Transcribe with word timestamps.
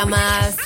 Más 0.00 0.56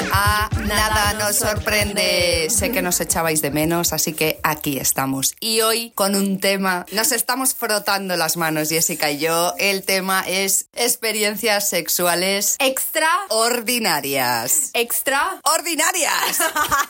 nos 1.26 1.36
sorprende. 1.36 2.48
Sé 2.50 2.70
que 2.70 2.82
nos 2.82 3.00
echabais 3.00 3.42
de 3.42 3.50
menos, 3.50 3.92
así 3.92 4.12
que 4.12 4.38
aquí 4.44 4.78
estamos. 4.78 5.34
Y 5.40 5.60
hoy 5.60 5.90
con 5.96 6.14
un 6.14 6.38
tema, 6.38 6.86
nos 6.92 7.10
estamos 7.10 7.54
frotando 7.54 8.16
las 8.16 8.36
manos, 8.36 8.68
Jessica 8.68 9.10
y 9.10 9.18
yo. 9.18 9.52
El 9.58 9.82
tema 9.82 10.22
es 10.26 10.66
experiencias 10.74 11.68
sexuales 11.68 12.54
extraordinarias. 12.60 14.70
Extraordinarias. 14.72 16.38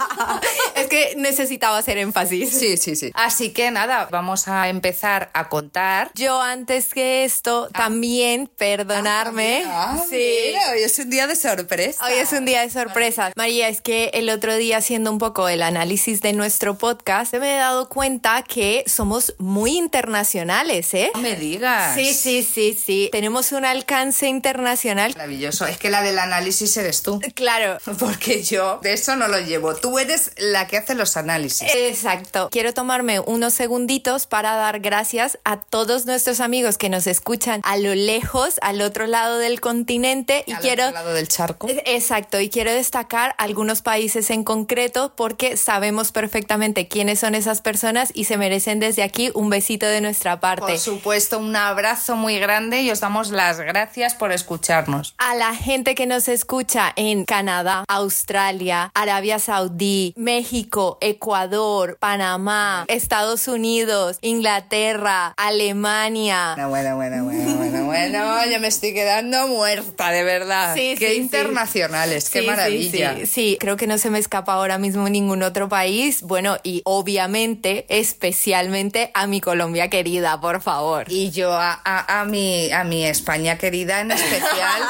es 0.74 0.86
que 0.88 1.14
necesitaba 1.16 1.78
hacer 1.78 1.96
énfasis. 1.96 2.50
Sí, 2.50 2.76
sí, 2.76 2.94
sí. 2.94 3.12
Así 3.14 3.50
que 3.50 3.70
nada, 3.70 4.06
vamos 4.10 4.48
a 4.48 4.68
empezar 4.68 5.30
a 5.32 5.48
contar. 5.48 6.10
Yo 6.14 6.42
antes 6.42 6.92
que 6.92 7.24
esto, 7.24 7.70
también, 7.72 8.50
perdonarme. 8.58 9.62
Ah, 9.66 9.98
sí. 10.10 10.54
hoy 10.72 10.82
es 10.82 10.98
un 10.98 11.08
día 11.08 11.26
de 11.26 11.36
sorpresa. 11.36 12.04
Hoy 12.04 12.18
es 12.18 12.32
un 12.32 12.44
día 12.44 12.60
de 12.60 12.68
sorpresa. 12.68 13.32
María, 13.34 13.68
es 13.68 13.80
que 13.80 14.10
el 14.12 14.25
otro 14.30 14.56
día 14.56 14.78
haciendo 14.78 15.10
un 15.10 15.18
poco 15.18 15.48
el 15.48 15.62
análisis 15.62 16.20
de 16.20 16.32
nuestro 16.32 16.78
podcast, 16.78 17.34
me 17.34 17.54
he 17.54 17.56
dado 17.56 17.88
cuenta 17.88 18.42
que 18.42 18.84
somos 18.86 19.34
muy 19.38 19.76
internacionales, 19.76 20.94
¿eh? 20.94 21.10
No 21.14 21.20
me 21.20 21.36
digas. 21.36 21.94
Sí, 21.94 22.14
sí, 22.14 22.42
sí, 22.42 22.74
sí. 22.74 23.08
Tenemos 23.12 23.52
un 23.52 23.64
alcance 23.64 24.28
internacional. 24.28 25.12
Maravilloso. 25.12 25.66
Es 25.66 25.78
que 25.78 25.90
la 25.90 26.02
del 26.02 26.18
análisis 26.18 26.76
eres 26.76 27.02
tú. 27.02 27.20
Claro. 27.34 27.78
Porque 27.98 28.42
yo 28.42 28.80
de 28.82 28.92
eso 28.92 29.16
no 29.16 29.28
lo 29.28 29.38
llevo. 29.40 29.74
Tú 29.74 29.98
eres 29.98 30.32
la 30.36 30.66
que 30.66 30.78
hace 30.78 30.94
los 30.94 31.16
análisis. 31.16 31.68
Exacto. 31.74 32.48
Quiero 32.50 32.72
tomarme 32.72 33.20
unos 33.20 33.52
segunditos 33.54 34.26
para 34.26 34.54
dar 34.54 34.80
gracias 34.80 35.38
a 35.44 35.60
todos 35.60 36.06
nuestros 36.06 36.40
amigos 36.40 36.78
que 36.78 36.88
nos 36.88 37.06
escuchan 37.06 37.60
a 37.64 37.76
lo 37.76 37.94
lejos, 37.94 38.54
al 38.62 38.80
otro 38.80 39.06
lado 39.06 39.38
del 39.38 39.60
continente. 39.60 40.44
Y 40.46 40.52
al 40.52 40.60
quiero... 40.60 40.84
otro 40.84 40.94
lado 40.94 41.12
del 41.12 41.28
charco. 41.28 41.66
Exacto. 41.84 42.40
Y 42.40 42.48
quiero 42.48 42.72
destacar 42.72 43.34
algunos 43.38 43.82
países 43.82 44.15
en 44.16 44.44
concreto 44.44 45.12
porque 45.14 45.58
sabemos 45.58 46.10
perfectamente 46.10 46.88
quiénes 46.88 47.18
son 47.18 47.34
esas 47.34 47.60
personas 47.60 48.10
y 48.14 48.24
se 48.24 48.38
merecen 48.38 48.80
desde 48.80 49.02
aquí 49.02 49.30
un 49.34 49.50
besito 49.50 49.86
de 49.86 50.00
nuestra 50.00 50.40
parte. 50.40 50.62
Por 50.62 50.78
supuesto, 50.78 51.38
un 51.38 51.54
abrazo 51.54 52.16
muy 52.16 52.38
grande 52.38 52.80
y 52.80 52.90
os 52.90 53.00
damos 53.00 53.30
las 53.30 53.60
gracias 53.60 54.14
por 54.14 54.32
escucharnos. 54.32 55.14
A 55.18 55.34
la 55.34 55.54
gente 55.54 55.94
que 55.94 56.06
nos 56.06 56.28
escucha 56.28 56.92
en 56.96 57.24
Canadá, 57.26 57.84
Australia, 57.88 58.90
Arabia 58.94 59.38
Saudí, 59.38 60.14
México, 60.16 60.96
Ecuador, 61.02 61.98
Panamá, 62.00 62.84
Estados 62.88 63.48
Unidos, 63.48 64.18
Inglaterra, 64.22 65.34
Alemania. 65.36 66.54
Bueno, 66.56 66.96
bueno, 66.96 66.96
bueno, 66.96 67.24
bueno, 67.24 67.56
bueno, 67.56 67.84
bueno, 67.84 68.50
yo 68.50 68.60
me 68.60 68.68
estoy 68.68 68.94
quedando 68.94 69.46
muerta, 69.48 70.10
de 70.10 70.24
verdad. 70.24 70.74
Sí, 70.74 70.94
qué 70.98 71.10
sí, 71.10 71.16
internacionales, 71.16 72.24
sí. 72.24 72.30
qué 72.32 72.42
maravilla. 72.42 73.16
Sí, 73.18 73.26
sí, 73.26 73.56
creo 73.60 73.76
que 73.76 73.86
no 73.86 73.98
se 74.06 74.10
me 74.10 74.20
escapa 74.20 74.52
ahora 74.52 74.78
mismo 74.78 75.08
ningún 75.08 75.42
otro 75.42 75.68
país. 75.68 76.22
Bueno, 76.22 76.58
y 76.62 76.80
obviamente, 76.84 77.86
especialmente 77.88 79.10
a 79.14 79.26
mi 79.26 79.40
Colombia 79.40 79.90
querida, 79.90 80.40
por 80.40 80.62
favor. 80.62 81.06
Y 81.08 81.32
yo 81.32 81.52
a, 81.52 81.72
a, 81.84 82.20
a, 82.20 82.24
mi, 82.24 82.70
a 82.70 82.84
mi 82.84 83.04
España 83.04 83.58
querida 83.58 84.02
en 84.02 84.12
especial, 84.12 84.80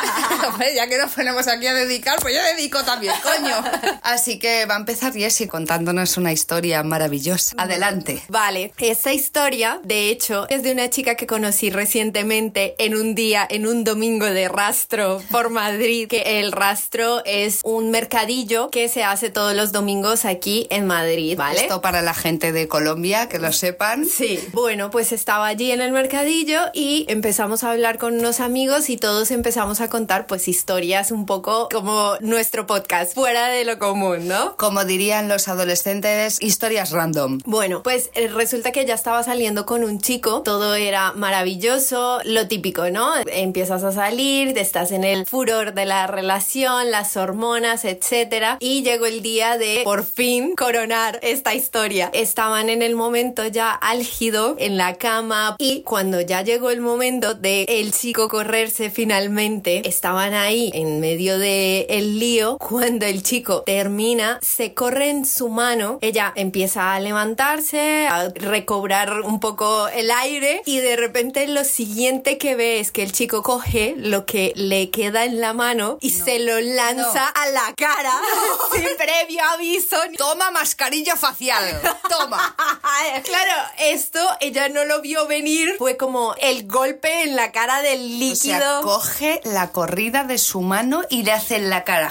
ya 0.76 0.86
que 0.86 0.98
nos 0.98 1.14
ponemos 1.14 1.48
aquí 1.48 1.66
a 1.66 1.72
dedicar, 1.72 2.18
pues 2.20 2.34
yo 2.34 2.42
dedico 2.42 2.84
también, 2.84 3.14
coño. 3.22 3.56
Así 4.02 4.38
que 4.38 4.66
va 4.66 4.74
a 4.74 4.80
empezar 4.80 5.14
Jessie 5.14 5.48
contándonos 5.48 6.18
una 6.18 6.30
historia 6.30 6.82
maravillosa. 6.82 7.56
Adelante. 7.56 8.22
Vale, 8.28 8.74
esta 8.76 9.14
historia, 9.14 9.80
de 9.82 10.10
hecho, 10.10 10.46
es 10.50 10.62
de 10.62 10.72
una 10.72 10.90
chica 10.90 11.14
que 11.14 11.26
conocí 11.26 11.70
recientemente 11.70 12.74
en 12.78 12.94
un 12.94 13.14
día, 13.14 13.46
en 13.48 13.66
un 13.66 13.82
domingo 13.82 14.26
de 14.26 14.48
rastro 14.48 15.22
por 15.30 15.48
Madrid, 15.48 16.06
que 16.06 16.38
el 16.38 16.52
rastro 16.52 17.22
es 17.24 17.60
un 17.64 17.90
mercadillo 17.90 18.68
que 18.70 18.90
se 18.90 19.05
hace 19.10 19.30
todos 19.30 19.54
los 19.54 19.72
domingos 19.72 20.24
aquí 20.24 20.66
en 20.70 20.86
Madrid, 20.86 21.36
¿vale? 21.36 21.62
Esto 21.62 21.80
para 21.80 22.02
la 22.02 22.14
gente 22.14 22.52
de 22.52 22.68
Colombia, 22.68 23.28
que 23.28 23.38
lo 23.38 23.52
sepan. 23.52 24.04
Sí, 24.06 24.40
bueno, 24.52 24.90
pues 24.90 25.12
estaba 25.12 25.46
allí 25.46 25.70
en 25.70 25.80
el 25.80 25.92
mercadillo 25.92 26.60
y 26.72 27.06
empezamos 27.08 27.64
a 27.64 27.72
hablar 27.72 27.98
con 27.98 28.18
unos 28.18 28.40
amigos 28.40 28.90
y 28.90 28.96
todos 28.96 29.30
empezamos 29.30 29.80
a 29.80 29.88
contar 29.88 30.26
pues 30.26 30.48
historias 30.48 31.10
un 31.10 31.26
poco 31.26 31.68
como 31.70 32.16
nuestro 32.20 32.66
podcast, 32.66 33.14
fuera 33.14 33.48
de 33.48 33.64
lo 33.64 33.78
común, 33.78 34.28
¿no? 34.28 34.56
Como 34.56 34.84
dirían 34.84 35.28
los 35.28 35.48
adolescentes, 35.48 36.38
historias 36.40 36.90
random. 36.90 37.38
Bueno, 37.44 37.82
pues 37.82 38.10
eh, 38.14 38.28
resulta 38.28 38.72
que 38.72 38.84
ya 38.84 38.94
estaba 38.94 39.22
saliendo 39.22 39.66
con 39.66 39.84
un 39.84 40.00
chico, 40.00 40.42
todo 40.42 40.74
era 40.74 41.12
maravilloso, 41.12 42.20
lo 42.24 42.48
típico, 42.48 42.90
¿no? 42.90 43.12
Empiezas 43.26 43.84
a 43.84 43.92
salir, 43.92 44.56
estás 44.58 44.92
en 44.92 45.04
el 45.04 45.26
furor 45.26 45.74
de 45.74 45.84
la 45.84 46.06
relación, 46.06 46.90
las 46.90 47.16
hormonas, 47.16 47.84
etcétera, 47.84 48.58
y 48.60 48.82
llegó 48.96 49.04
el 49.04 49.20
día 49.20 49.58
de 49.58 49.82
por 49.84 50.06
fin 50.06 50.54
coronar 50.56 51.18
esta 51.20 51.54
historia. 51.54 52.08
Estaban 52.14 52.70
en 52.70 52.80
el 52.80 52.94
momento 52.94 53.46
ya 53.46 53.72
álgido 53.72 54.56
en 54.58 54.78
la 54.78 54.94
cama 54.94 55.56
y 55.58 55.82
cuando 55.82 56.22
ya 56.22 56.40
llegó 56.40 56.70
el 56.70 56.80
momento 56.80 57.34
de 57.34 57.64
el 57.68 57.92
chico 57.92 58.28
correrse 58.28 58.88
finalmente, 58.88 59.86
estaban 59.86 60.32
ahí 60.32 60.70
en 60.72 60.98
medio 61.00 61.38
de 61.38 61.86
el 61.90 62.18
lío 62.18 62.56
cuando 62.56 63.04
el 63.04 63.22
chico 63.22 63.64
termina, 63.66 64.38
se 64.40 64.72
corre 64.72 65.10
en 65.10 65.26
su 65.26 65.50
mano, 65.50 65.98
ella 66.00 66.32
empieza 66.34 66.94
a 66.94 67.00
levantarse, 67.00 68.06
a 68.06 68.30
recobrar 68.30 69.20
un 69.20 69.40
poco 69.40 69.88
el 69.88 70.10
aire 70.10 70.62
y 70.64 70.78
de 70.78 70.96
repente 70.96 71.46
lo 71.48 71.64
siguiente 71.64 72.38
que 72.38 72.54
ve 72.54 72.80
es 72.80 72.92
que 72.92 73.02
el 73.02 73.12
chico 73.12 73.42
coge 73.42 73.94
lo 73.98 74.24
que 74.24 74.54
le 74.56 74.88
queda 74.88 75.26
en 75.26 75.42
la 75.42 75.52
mano 75.52 75.98
y 76.00 76.12
no. 76.12 76.24
se 76.24 76.38
lo 76.38 76.58
lanza 76.58 77.32
no. 77.34 77.42
a 77.42 77.50
la 77.50 77.74
cara 77.76 78.14
no. 78.14 78.78
sin 78.78 78.85
previo 78.96 79.42
aviso. 79.52 79.96
Toma 80.16 80.50
mascarilla 80.50 81.16
facial, 81.16 81.80
toma. 82.08 82.54
claro, 83.24 83.70
esto 83.78 84.20
ella 84.40 84.68
no 84.68 84.84
lo 84.84 85.00
vio 85.00 85.26
venir, 85.26 85.76
fue 85.78 85.96
como 85.96 86.34
el 86.38 86.66
golpe 86.66 87.22
en 87.22 87.36
la 87.36 87.52
cara 87.52 87.82
del 87.82 88.18
líquido. 88.18 88.56
O 88.56 88.60
sea, 88.60 88.80
coge 88.82 89.40
la 89.44 89.72
corrida 89.72 90.24
de 90.24 90.38
su 90.38 90.60
mano 90.60 91.02
y 91.08 91.22
le 91.22 91.32
hace 91.32 91.56
en 91.56 91.70
la 91.70 91.84
cara. 91.84 92.10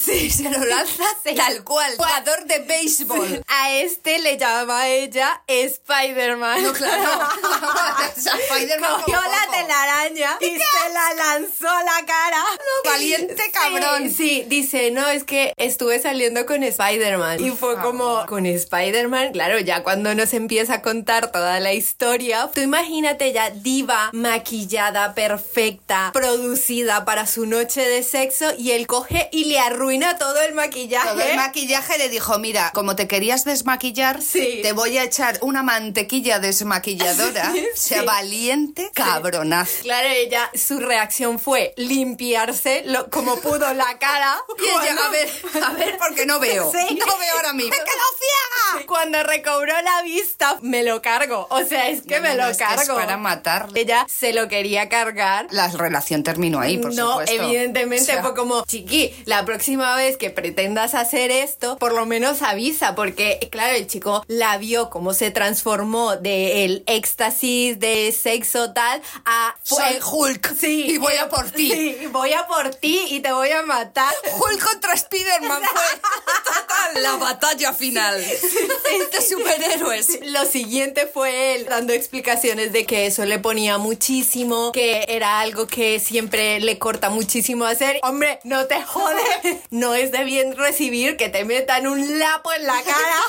Sí, 0.00 0.30
se 0.30 0.50
lo 0.50 0.64
lanza 0.64 1.04
tal 1.36 1.62
cual, 1.64 1.96
jugador 1.96 2.44
de 2.44 2.60
béisbol. 2.60 3.44
A 3.46 3.72
este 3.72 4.18
le 4.18 4.36
llama 4.36 4.88
ella 4.88 5.42
Spider-Man. 5.46 6.62
No, 6.62 6.72
claro. 6.72 7.20
o 8.16 8.20
sea, 8.20 8.34
Spider-Man 8.34 9.02
Cogió 9.02 9.20
la 9.20 9.50
telaraña 9.50 10.38
y 10.40 10.46
se 10.46 10.92
la 10.92 11.14
lanzó 11.14 11.68
a 11.68 11.82
la 11.82 12.06
cara. 12.06 12.42
No, 12.42 12.90
valiente 12.90 13.50
cabrón. 13.52 14.08
Sí, 14.08 14.14
sí, 14.14 14.44
dice, 14.48 14.90
no, 14.90 15.06
es 15.08 15.24
que 15.24 15.52
estuve 15.76 16.00
saliendo 16.00 16.46
con 16.46 16.62
Spider-Man. 16.62 17.44
Y 17.44 17.50
fue 17.50 17.76
como, 17.76 18.24
con 18.24 18.46
Spider-Man, 18.46 19.32
claro, 19.32 19.58
ya 19.60 19.82
cuando 19.82 20.14
nos 20.14 20.32
empieza 20.32 20.76
a 20.76 20.82
contar 20.82 21.30
toda 21.30 21.60
la 21.60 21.74
historia, 21.74 22.48
tú 22.54 22.62
imagínate 22.62 23.34
ya 23.34 23.50
diva, 23.50 24.08
maquillada, 24.14 25.12
perfecta, 25.12 26.12
producida 26.14 27.04
para 27.04 27.26
su 27.26 27.44
noche 27.44 27.86
de 27.86 28.02
sexo 28.02 28.54
y 28.56 28.70
él 28.70 28.86
coge 28.86 29.28
y 29.32 29.44
le 29.44 29.58
arruina 29.58 30.16
todo 30.16 30.40
el 30.40 30.54
maquillaje. 30.54 31.10
Todo 31.10 31.20
el 31.20 31.36
maquillaje 31.36 31.98
le 31.98 32.08
dijo, 32.08 32.38
mira, 32.38 32.70
como 32.72 32.96
te 32.96 33.06
querías 33.06 33.44
desmaquillar, 33.44 34.22
sí. 34.22 34.60
te 34.62 34.72
voy 34.72 34.96
a 34.96 35.04
echar 35.04 35.38
una 35.42 35.62
mantequilla 35.62 36.38
desmaquilladora. 36.38 37.52
Sí, 37.76 37.94
sea, 37.94 38.02
valiente, 38.02 38.90
cabronazo. 38.94 39.82
Claro, 39.82 40.08
ella, 40.08 40.50
su 40.54 40.78
reacción 40.78 41.38
fue 41.38 41.74
limpiarse 41.76 42.82
lo, 42.86 43.10
como 43.10 43.36
pudo 43.40 43.74
la 43.74 43.98
cara. 43.98 44.38
Y 44.58 44.64
ella, 44.64 44.96
a 45.04 45.10
ver, 45.10 45.28
a 45.62 45.70
ver, 45.72 45.98
porque 45.98 46.26
no 46.26 46.38
veo. 46.40 46.72
Sí. 46.76 46.98
No 46.98 47.18
veo 47.18 47.34
ahora 47.36 47.52
mismo. 47.52 47.70
¡Me 47.70 47.76
quedo 47.76 47.86
ciega! 48.18 48.86
Cuando 48.86 49.22
recobró 49.22 49.72
la 49.82 50.02
vista, 50.02 50.58
me 50.62 50.82
lo 50.82 51.00
cargo. 51.00 51.46
O 51.50 51.64
sea, 51.64 51.88
es 51.88 52.02
que 52.02 52.16
no, 52.16 52.22
me 52.22 52.34
no, 52.34 52.44
lo 52.44 52.48
es 52.50 52.58
cargo. 52.58 52.76
Que 52.76 52.82
es 52.82 52.88
para 52.88 53.16
matarle. 53.16 53.80
Ella 53.80 54.06
se 54.08 54.32
lo 54.32 54.48
quería 54.48 54.88
cargar. 54.88 55.46
La 55.50 55.68
relación 55.68 56.22
terminó 56.22 56.60
ahí, 56.60 56.78
por 56.78 56.94
no, 56.94 57.10
supuesto. 57.10 57.42
evidentemente 57.42 58.02
O 58.02 58.06
sea, 58.06 58.22
fue 58.22 58.34
como, 58.34 58.64
chiqui, 58.66 59.14
la 59.24 59.44
próxima 59.44 59.96
vez 59.96 60.16
que 60.16 60.30
pretendas 60.30 60.94
hacer 60.94 61.30
esto, 61.30 61.78
por 61.78 61.94
lo 61.94 62.04
menos 62.04 62.42
avisa, 62.42 62.94
porque 62.94 63.48
claro, 63.50 63.74
el 63.74 63.86
chico 63.86 64.24
la 64.26 64.58
vio 64.58 64.90
cómo 64.90 65.14
se 65.14 65.30
transformó 65.30 66.16
del 66.16 66.82
éxtasis 66.86 67.78
de 67.78 68.12
sexo 68.12 68.72
tal 68.72 69.00
a 69.24 69.54
Soy 69.62 69.98
Hulk 70.04 70.54
Sí, 70.58 70.86
y 70.90 70.98
voy 70.98 71.14
a 71.16 71.28
por 71.28 71.50
ti. 71.50 71.70
Sí, 71.70 72.06
voy 72.10 72.32
a 72.32 72.46
por 72.46 72.74
ti 72.74 73.06
y 73.10 73.20
te 73.20 73.32
voy 73.32 73.50
a 73.50 73.62
matar. 73.62 74.12
Hulk 74.38 74.64
contra 74.64 74.94
Spider-Man 74.94 75.45
fue 75.54 76.00
total 76.44 77.02
la 77.02 77.16
batalla 77.16 77.72
final 77.72 78.20
de 78.20 79.22
superhéroes. 79.22 80.20
Lo 80.26 80.44
siguiente 80.46 81.06
fue 81.06 81.54
él 81.54 81.66
dando 81.66 81.92
explicaciones 81.92 82.72
de 82.72 82.86
que 82.86 83.06
eso 83.06 83.24
le 83.24 83.38
ponía 83.38 83.78
muchísimo, 83.78 84.72
que 84.72 85.04
era 85.08 85.40
algo 85.40 85.66
que 85.66 86.00
siempre 86.00 86.60
le 86.60 86.78
corta 86.78 87.10
muchísimo 87.10 87.64
hacer. 87.64 88.00
Hombre, 88.02 88.40
no 88.44 88.66
te 88.66 88.82
jode. 88.82 89.16
No 89.70 89.94
es 89.94 90.12
de 90.12 90.24
bien 90.24 90.56
recibir 90.56 91.16
que 91.16 91.28
te 91.28 91.44
metan 91.44 91.86
un 91.86 92.18
lapo 92.18 92.52
en 92.52 92.66
la 92.66 92.82
cara. 92.82 93.22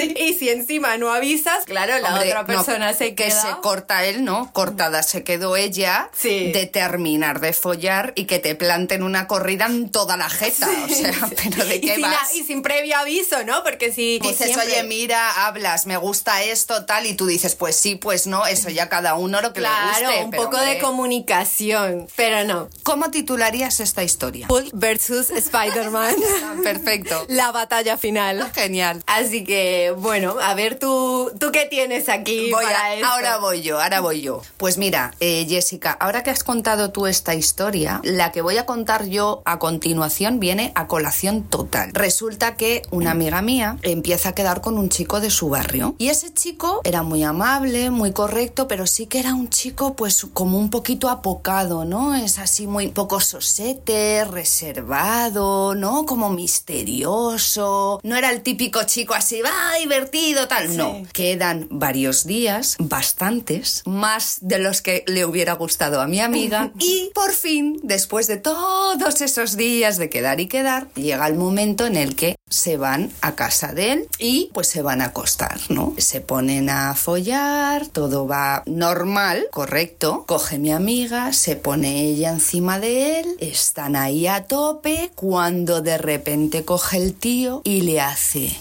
Sí. 0.00 0.14
Y 0.16 0.34
si 0.34 0.48
encima 0.50 0.96
no 0.98 1.12
avisas, 1.12 1.64
claro, 1.64 1.98
la 1.98 2.10
Hombre, 2.14 2.28
otra 2.28 2.40
no, 2.42 2.46
persona 2.46 2.92
se 2.94 3.14
que 3.14 3.26
queda. 3.26 3.40
se 3.42 3.60
corta 3.62 4.04
él, 4.04 4.24
¿no? 4.24 4.52
Cortada 4.52 5.02
se 5.02 5.24
quedó 5.24 5.56
ella 5.56 6.10
Sí. 6.16 6.52
de 6.52 6.66
terminar 6.66 7.40
de 7.40 7.52
follar 7.52 8.12
y 8.14 8.24
que 8.26 8.38
te 8.38 8.54
planten 8.54 9.02
una 9.02 9.26
corrida 9.26 9.66
en 9.66 9.90
toda 9.90 10.16
la 10.16 10.28
jeta. 10.30 10.68
O 10.84 10.88
sea, 10.88 11.12
pero 11.42 11.64
¿de 11.64 11.76
y, 11.76 11.80
qué 11.80 11.94
sin 11.94 12.02
vas? 12.02 12.34
y 12.34 12.44
sin 12.44 12.62
previo 12.62 12.96
aviso, 12.96 13.42
¿no? 13.44 13.62
Porque 13.64 13.92
si 13.92 14.18
Dices, 14.20 14.46
siempre- 14.52 14.66
oye, 14.66 14.82
mira, 14.84 15.46
hablas, 15.46 15.86
me 15.86 15.96
gusta 15.96 16.42
esto, 16.42 16.84
tal, 16.84 17.06
y 17.06 17.14
tú 17.14 17.26
dices, 17.26 17.54
pues 17.54 17.76
sí, 17.76 17.94
pues 17.96 18.26
no, 18.26 18.46
eso 18.46 18.68
ya 18.70 18.88
cada 18.88 19.14
uno 19.14 19.40
lo 19.40 19.52
que 19.52 19.60
Claro, 19.60 19.98
le 20.00 20.06
guste. 20.06 20.24
un 20.24 20.30
pero, 20.30 20.42
poco 20.44 20.58
de 20.58 20.78
comunicación, 20.78 22.06
pero 22.16 22.44
no. 22.44 22.68
¿Cómo 22.82 23.10
titularías 23.10 23.80
esta 23.80 24.02
historia? 24.02 24.46
Hulk 24.48 24.70
versus 24.74 25.30
Spider-Man. 25.30 26.14
Perfecto. 26.62 27.24
La 27.28 27.52
batalla 27.52 27.98
final. 27.98 28.50
Genial. 28.54 29.02
Así 29.06 29.44
que, 29.44 29.85
bueno, 29.92 30.36
a 30.40 30.54
ver 30.54 30.78
tú, 30.78 31.30
tú 31.38 31.50
qué 31.52 31.66
tienes 31.66 32.08
aquí 32.08 32.50
Voy 32.50 32.64
para 32.64 32.84
a- 32.84 32.94
esto? 32.94 33.06
ahora 33.06 33.38
voy 33.38 33.62
yo, 33.62 33.80
ahora 33.80 34.00
voy 34.00 34.20
yo. 34.20 34.42
Pues 34.56 34.78
mira, 34.78 35.14
eh, 35.20 35.46
Jessica, 35.48 35.92
ahora 35.92 36.22
que 36.22 36.30
has 36.30 36.44
contado 36.44 36.90
tú 36.90 37.06
esta 37.06 37.34
historia, 37.34 38.00
la 38.04 38.32
que 38.32 38.42
voy 38.42 38.56
a 38.58 38.66
contar 38.66 39.06
yo 39.06 39.42
a 39.44 39.58
continuación 39.58 40.40
viene 40.40 40.72
a 40.74 40.86
colación 40.86 41.42
total. 41.44 41.90
Resulta 41.92 42.54
que 42.56 42.82
una 42.90 43.10
amiga 43.12 43.42
mía 43.42 43.78
empieza 43.82 44.30
a 44.30 44.34
quedar 44.34 44.60
con 44.60 44.78
un 44.78 44.88
chico 44.88 45.20
de 45.20 45.30
su 45.30 45.48
barrio 45.48 45.94
y 45.98 46.08
ese 46.08 46.32
chico 46.32 46.80
era 46.84 47.02
muy 47.02 47.22
amable, 47.22 47.90
muy 47.90 48.12
correcto, 48.12 48.68
pero 48.68 48.86
sí 48.86 49.06
que 49.06 49.18
era 49.20 49.34
un 49.34 49.48
chico 49.48 49.94
pues 49.94 50.26
como 50.32 50.58
un 50.58 50.70
poquito 50.70 51.08
apocado, 51.08 51.84
¿no? 51.84 52.14
Es 52.14 52.38
así 52.38 52.66
muy 52.66 52.88
poco 52.88 53.20
sosete, 53.20 54.24
reservado, 54.24 55.74
¿no? 55.74 56.06
Como 56.06 56.30
misterioso. 56.30 58.00
No 58.02 58.16
era 58.16 58.30
el 58.30 58.42
típico 58.42 58.82
chico 58.84 59.14
así, 59.14 59.42
va, 59.42 59.75
divertido, 59.78 60.48
tal. 60.48 60.76
No. 60.76 61.02
Quedan 61.12 61.68
varios 61.70 62.24
días, 62.26 62.76
bastantes, 62.78 63.82
más 63.86 64.38
de 64.40 64.58
los 64.58 64.82
que 64.82 65.04
le 65.06 65.24
hubiera 65.24 65.54
gustado 65.54 66.00
a 66.00 66.06
mi 66.06 66.20
amiga. 66.20 66.70
y 66.78 67.10
por 67.14 67.32
fin, 67.32 67.80
después 67.82 68.26
de 68.26 68.36
todos 68.36 69.20
esos 69.20 69.56
días 69.56 69.98
de 69.98 70.10
quedar 70.10 70.40
y 70.40 70.46
quedar, 70.46 70.88
llega 70.94 71.26
el 71.26 71.34
momento 71.34 71.86
en 71.86 71.96
el 71.96 72.16
que 72.16 72.36
se 72.48 72.76
van 72.76 73.10
a 73.22 73.34
casa 73.34 73.72
de 73.72 73.92
él 73.92 74.08
y 74.18 74.50
pues 74.54 74.68
se 74.68 74.82
van 74.82 75.02
a 75.02 75.06
acostar, 75.06 75.58
¿no? 75.68 75.94
Se 75.98 76.20
ponen 76.20 76.70
a 76.70 76.94
follar, 76.94 77.86
todo 77.88 78.26
va 78.26 78.62
normal, 78.66 79.48
correcto. 79.50 80.24
Coge 80.26 80.58
mi 80.58 80.72
amiga, 80.72 81.32
se 81.32 81.56
pone 81.56 82.02
ella 82.04 82.30
encima 82.30 82.78
de 82.78 83.20
él, 83.20 83.36
están 83.40 83.96
ahí 83.96 84.26
a 84.26 84.44
tope, 84.44 85.10
cuando 85.14 85.80
de 85.80 85.98
repente 85.98 86.64
coge 86.64 86.98
el 86.98 87.14
tío 87.14 87.62
y 87.64 87.82
le 87.82 88.00
hace. 88.00 88.56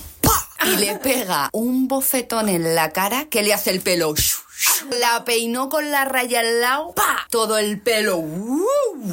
Y 0.66 0.78
le 0.78 0.96
pega 0.96 1.50
un 1.54 1.88
bofetón 1.88 2.50
en 2.50 2.76
la 2.76 2.92
cara 2.92 3.26
que 3.30 3.44
le 3.44 3.54
hace 3.54 3.72
el 3.72 3.82
pelo. 3.82 4.14
La 5.00 5.26
peinó 5.26 5.70
con 5.70 5.92
la 5.92 6.06
raya 6.06 6.40
al 6.40 6.62
lado, 6.62 6.94
¡pa! 6.94 7.28
Todo 7.30 7.58
el 7.58 7.82
pelo 7.82 8.18
¡uh! 8.18 8.66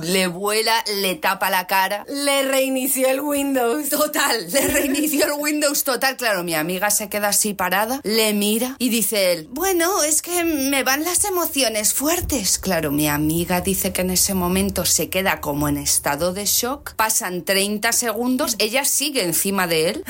le 0.03 0.27
vuela, 0.27 0.85
le 1.01 1.15
tapa 1.15 1.51
la 1.51 1.67
cara. 1.67 2.05
Le 2.09 2.43
reinició 2.43 3.09
el 3.09 3.21
Windows. 3.21 3.89
Total, 3.89 4.51
le 4.51 4.69
reinició 4.69 5.27
el 5.27 5.33
Windows 5.33 5.85
total. 5.85 6.17
Claro, 6.17 6.43
mi 6.43 6.55
amiga 6.55 6.91
se 6.91 7.09
queda 7.09 7.29
así 7.29 7.55
parada, 7.55 8.01
le 8.05 8.33
mira 8.33 8.77
y 8.79 8.89
dice 8.89 9.33
él, 9.33 9.49
bueno, 9.51 10.03
es 10.03 10.23
que 10.23 10.45
me 10.45 10.83
van 10.85 11.05
las 11.05 11.25
emociones 11.25 11.95
fuertes. 11.95 12.59
Claro, 12.59 12.91
mi 12.91 13.09
amiga 13.09 13.61
dice 13.61 13.93
que 13.93 14.03
en 14.03 14.11
ese 14.11 14.35
momento 14.35 14.85
se 14.85 15.11
queda 15.11 15.41
como 15.41 15.69
en 15.69 15.77
estado 15.77 16.33
de 16.33 16.47
shock. 16.47 16.95
Pasan 16.95 17.45
30 17.45 17.93
segundos, 17.93 18.57
ella 18.59 18.85
sigue 18.85 19.25
encima 19.25 19.67
de 19.67 19.91
él 19.91 20.05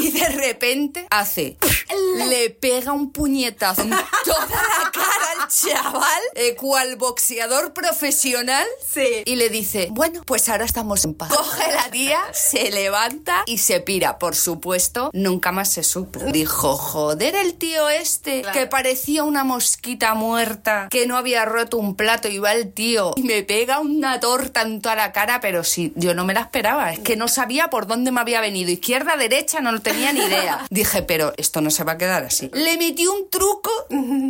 y 0.00 0.10
de 0.10 0.28
repente 0.28 1.06
hace, 1.10 1.56
le 2.28 2.50
pega 2.50 2.92
un 2.92 3.12
puñetazo 3.12 3.82
en 3.82 3.90
toda 4.24 4.53
la 4.54 4.90
cara 4.90 5.42
al 5.42 5.48
chaval, 5.48 6.22
eh, 6.34 6.54
cual 6.54 6.96
boxeador 6.96 7.72
profesional. 7.72 8.66
Sí. 8.86 9.22
Y 9.24 9.36
le 9.36 9.48
dice, 9.50 9.88
bueno, 9.90 10.22
pues 10.26 10.48
ahora 10.48 10.64
estamos 10.64 11.04
en 11.04 11.14
paz. 11.14 11.30
Coge 11.34 11.72
la 11.72 11.90
tía, 11.90 12.20
se 12.32 12.70
levanta 12.70 13.42
y 13.46 13.58
se 13.58 13.80
pira. 13.80 14.18
Por 14.18 14.34
supuesto, 14.36 15.10
nunca 15.12 15.52
más 15.52 15.70
se 15.70 15.82
supo. 15.82 16.20
Dijo, 16.20 16.76
joder, 16.76 17.34
el 17.36 17.54
tío 17.54 17.88
este, 17.88 18.42
Claro. 18.42 18.58
que 18.58 18.66
parecía 18.66 19.24
una 19.24 19.44
mosquita 19.44 20.14
muerta, 20.14 20.88
que 20.90 21.06
no 21.06 21.16
había 21.16 21.44
roto 21.44 21.76
un 21.78 21.96
plato, 21.96 22.28
y 22.28 22.38
va 22.38 22.52
el 22.52 22.72
tío 22.72 23.12
y 23.16 23.22
me 23.22 23.42
pega 23.42 23.80
una 23.80 24.20
torta 24.20 24.62
en 24.62 24.80
toda 24.80 24.94
la 24.96 25.12
cara, 25.12 25.40
pero 25.40 25.64
sí, 25.64 25.92
yo 25.96 26.14
no 26.14 26.24
me 26.24 26.34
la 26.34 26.40
esperaba. 26.40 26.92
Es 26.92 27.00
que 27.00 27.16
no 27.16 27.28
sabía 27.28 27.68
por 27.70 27.86
dónde 27.86 28.10
me 28.12 28.20
había 28.20 28.40
venido. 28.40 28.70
Izquierda, 28.70 29.16
derecha, 29.16 29.60
no 29.60 29.80
tenía 29.80 30.12
ni 30.12 30.20
idea. 30.20 30.66
Dije, 30.70 31.02
pero 31.02 31.32
esto 31.36 31.60
no 31.60 31.70
se 31.70 31.84
va 31.84 31.92
a 31.92 31.98
quedar 31.98 32.24
así. 32.24 32.50
Le 32.52 32.76
metí 32.78 33.06
un 33.06 33.28
truco 33.30 33.70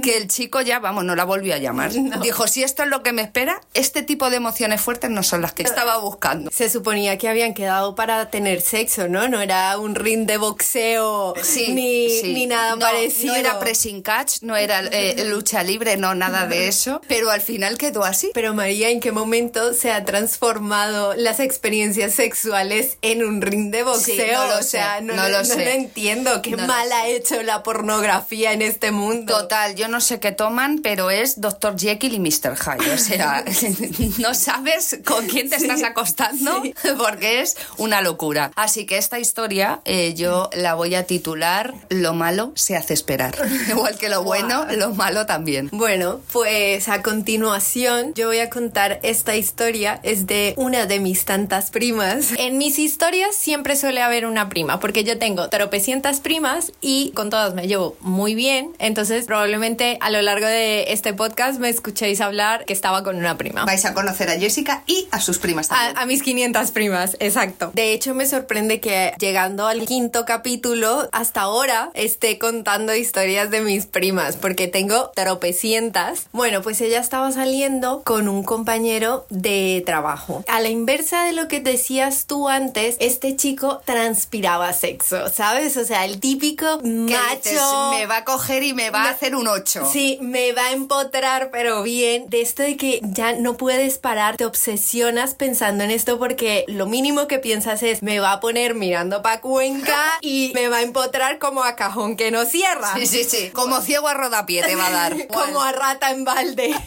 que 0.04 0.16
el 0.16 0.28
chico 0.28 0.60
ya, 0.60 0.78
vamos, 0.78 1.04
no 1.04 1.16
la 1.16 1.24
volvió 1.24 1.54
a 1.54 1.58
llamar. 1.58 1.90
Dijo, 2.22 2.46
si 2.46 2.62
esto 2.62 2.82
es 2.82 2.88
lo 2.88 3.02
que 3.02 3.12
me 3.12 3.22
espera, 3.22 3.60
este 3.72 4.02
tipo 4.02 4.30
de 4.30 4.36
emociones 4.36 4.80
fuertes 4.80 5.10
no 5.10 5.22
son 5.22 5.42
las 5.42 5.52
que 5.52 5.62
estaba 5.62 5.98
buscando. 5.98 6.50
Se 6.52 6.68
suponía 6.68 7.18
que 7.18 7.28
habían 7.28 7.54
quedado 7.54 7.94
para 7.94 8.30
tener 8.30 8.60
sexo, 8.60 9.08
¿no? 9.08 9.28
No 9.28 9.40
era 9.40 9.78
un 9.78 9.94
ring 9.94 10.26
de 10.26 10.36
boxeo 10.36 11.34
ni, 11.68 12.10
sí. 12.10 12.32
ni 12.34 12.46
nada 12.46 12.74
No, 12.76 12.80
parecido. 12.80 13.32
No 13.32 13.38
era 13.38 13.58
pressing 13.58 14.02
catch, 14.02 14.42
no 14.42 14.56
era 14.56 14.80
eh, 14.80 15.24
lucha 15.28 15.62
libre, 15.62 15.96
no, 15.96 16.14
nada 16.14 16.46
de 16.46 16.68
eso. 16.68 17.00
Pero 17.08 17.30
al 17.30 17.40
final 17.40 17.78
quedó 17.78 18.04
así. 18.04 18.30
Pero 18.34 18.54
María, 18.54 18.90
¿en 18.90 19.00
qué 19.00 19.12
momento 19.12 19.72
se 19.72 19.92
ha 19.92 20.04
transformado 20.04 21.14
las 21.14 21.40
experiencias 21.40 22.12
sexuales 22.14 22.98
en 23.02 23.24
un 23.24 23.40
ring 23.40 23.70
de 23.70 23.82
boxeo? 23.82 24.14
Sí, 24.14 24.32
no 24.32 24.46
lo 24.46 24.58
o 24.58 24.62
sea, 24.62 24.98
sé, 24.98 25.04
no, 25.04 25.28
lo, 25.28 25.44
sé. 25.44 25.74
entiendo. 25.74 26.42
Qué 26.42 26.56
mal 26.56 26.90
ha 26.92 27.08
hecho 27.08 27.42
la 27.42 27.62
pornografía 27.62 28.52
en 28.52 28.62
este 28.62 28.90
mundo. 28.90 29.36
Total, 29.36 29.74
yo 29.74 29.88
no 29.88 29.93
sé 30.00 30.20
qué 30.20 30.32
toman, 30.32 30.80
pero 30.82 31.10
es 31.10 31.40
Dr. 31.40 31.78
Jekyll 31.78 32.14
y 32.14 32.20
Mr. 32.20 32.56
Hyde. 32.56 32.92
O 32.92 32.98
sea, 32.98 33.44
no 34.18 34.34
sabes 34.34 34.98
con 35.04 35.26
quién 35.26 35.50
te 35.50 35.56
estás 35.56 35.82
acostando 35.82 36.62
sí. 36.62 36.74
porque 36.98 37.40
es 37.40 37.56
una 37.78 38.00
locura. 38.02 38.50
Así 38.56 38.86
que 38.86 38.98
esta 38.98 39.18
historia 39.18 39.80
eh, 39.84 40.14
yo 40.14 40.50
la 40.54 40.74
voy 40.74 40.94
a 40.94 41.04
titular 41.04 41.74
Lo 41.88 42.14
malo 42.14 42.52
se 42.54 42.76
hace 42.76 42.94
esperar. 42.94 43.34
Igual 43.68 43.96
que 43.98 44.08
lo 44.08 44.22
bueno, 44.22 44.66
lo 44.76 44.94
malo 44.94 45.26
también. 45.26 45.68
Bueno, 45.72 46.20
pues 46.32 46.88
a 46.88 47.02
continuación 47.02 48.12
yo 48.14 48.28
voy 48.28 48.38
a 48.38 48.50
contar 48.50 49.00
esta 49.02 49.36
historia. 49.36 50.00
Es 50.02 50.26
de 50.26 50.54
una 50.56 50.86
de 50.86 51.00
mis 51.00 51.24
tantas 51.24 51.70
primas. 51.70 52.32
En 52.44 52.58
mis 52.58 52.78
historias 52.78 53.34
siempre 53.34 53.74
suele 53.74 54.02
haber 54.02 54.26
una 54.26 54.48
prima, 54.48 54.78
porque 54.78 55.02
yo 55.02 55.18
tengo 55.18 55.48
tropecientas 55.48 56.20
primas 56.20 56.72
y 56.80 57.10
con 57.12 57.30
todas 57.30 57.54
me 57.54 57.66
llevo 57.66 57.96
muy 58.00 58.34
bien. 58.34 58.72
Entonces 58.78 59.24
probablemente 59.24 59.83
a 60.00 60.10
lo 60.10 60.20
largo 60.22 60.46
de 60.46 60.92
este 60.92 61.14
podcast 61.14 61.58
me 61.60 61.68
escuchéis 61.68 62.20
hablar 62.20 62.64
que 62.64 62.72
estaba 62.72 63.02
con 63.04 63.16
una 63.16 63.36
prima. 63.38 63.64
Vais 63.64 63.84
a 63.84 63.94
conocer 63.94 64.28
a 64.30 64.38
Jessica 64.38 64.82
y 64.86 65.08
a 65.10 65.20
sus 65.20 65.38
primas 65.38 65.68
también. 65.68 65.96
A, 65.96 66.02
a 66.02 66.06
mis 66.06 66.22
500 66.22 66.70
primas, 66.70 67.16
exacto. 67.20 67.70
De 67.74 67.92
hecho, 67.92 68.14
me 68.14 68.26
sorprende 68.26 68.80
que 68.80 69.12
llegando 69.18 69.66
al 69.66 69.84
quinto 69.86 70.24
capítulo, 70.24 71.08
hasta 71.12 71.42
ahora 71.42 71.90
esté 71.94 72.38
contando 72.38 72.94
historias 72.94 73.50
de 73.50 73.60
mis 73.60 73.86
primas, 73.86 74.36
porque 74.36 74.68
tengo 74.68 75.10
tropecientas. 75.14 76.26
Bueno, 76.32 76.62
pues 76.62 76.80
ella 76.80 77.00
estaba 77.00 77.30
saliendo 77.32 78.02
con 78.04 78.28
un 78.28 78.42
compañero 78.42 79.26
de 79.30 79.82
trabajo. 79.86 80.44
A 80.48 80.60
la 80.60 80.68
inversa 80.68 81.24
de 81.24 81.32
lo 81.32 81.48
que 81.48 81.60
decías 81.60 82.26
tú 82.26 82.48
antes, 82.48 82.96
este 83.00 83.36
chico 83.36 83.80
transpiraba 83.84 84.72
sexo, 84.72 85.28
¿sabes? 85.28 85.76
O 85.76 85.84
sea, 85.84 86.04
el 86.04 86.20
típico 86.20 86.80
macho. 86.82 87.20
dices, 87.42 87.60
me 87.92 88.06
va 88.06 88.18
a 88.18 88.24
coger 88.24 88.62
y 88.62 88.72
me 88.74 88.90
va 88.90 89.02
a 89.02 89.04
Me- 89.04 89.10
hacer 89.10 89.34
un 89.36 89.46
8. 89.48 89.73
Sí, 89.90 90.18
me 90.20 90.52
va 90.52 90.66
a 90.66 90.72
empotrar, 90.72 91.50
pero 91.50 91.82
bien. 91.82 92.26
De 92.28 92.40
esto 92.40 92.62
de 92.62 92.76
que 92.76 93.00
ya 93.02 93.32
no 93.32 93.56
puedes 93.56 93.98
parar, 93.98 94.36
te 94.36 94.44
obsesionas 94.44 95.34
pensando 95.34 95.84
en 95.84 95.90
esto 95.90 96.18
porque 96.18 96.64
lo 96.68 96.86
mínimo 96.86 97.26
que 97.26 97.38
piensas 97.38 97.82
es 97.82 98.02
me 98.02 98.20
va 98.20 98.32
a 98.32 98.40
poner 98.40 98.74
mirando 98.74 99.22
pa' 99.22 99.40
Cuenca 99.40 100.14
y 100.20 100.52
me 100.54 100.68
va 100.68 100.78
a 100.78 100.82
empotrar 100.82 101.38
como 101.38 101.64
a 101.64 101.76
cajón 101.76 102.16
que 102.16 102.30
no 102.30 102.44
cierra. 102.44 102.94
Sí, 102.94 103.06
sí, 103.06 103.24
sí. 103.24 103.50
Como 103.50 103.80
ciego 103.80 104.08
a 104.08 104.14
rodapié 104.14 104.62
te 104.62 104.76
va 104.76 104.86
a 104.86 104.90
dar. 104.90 105.26
Como 105.34 105.60
a 105.60 105.72
rata 105.72 106.10
en 106.10 106.24
balde. 106.24 106.74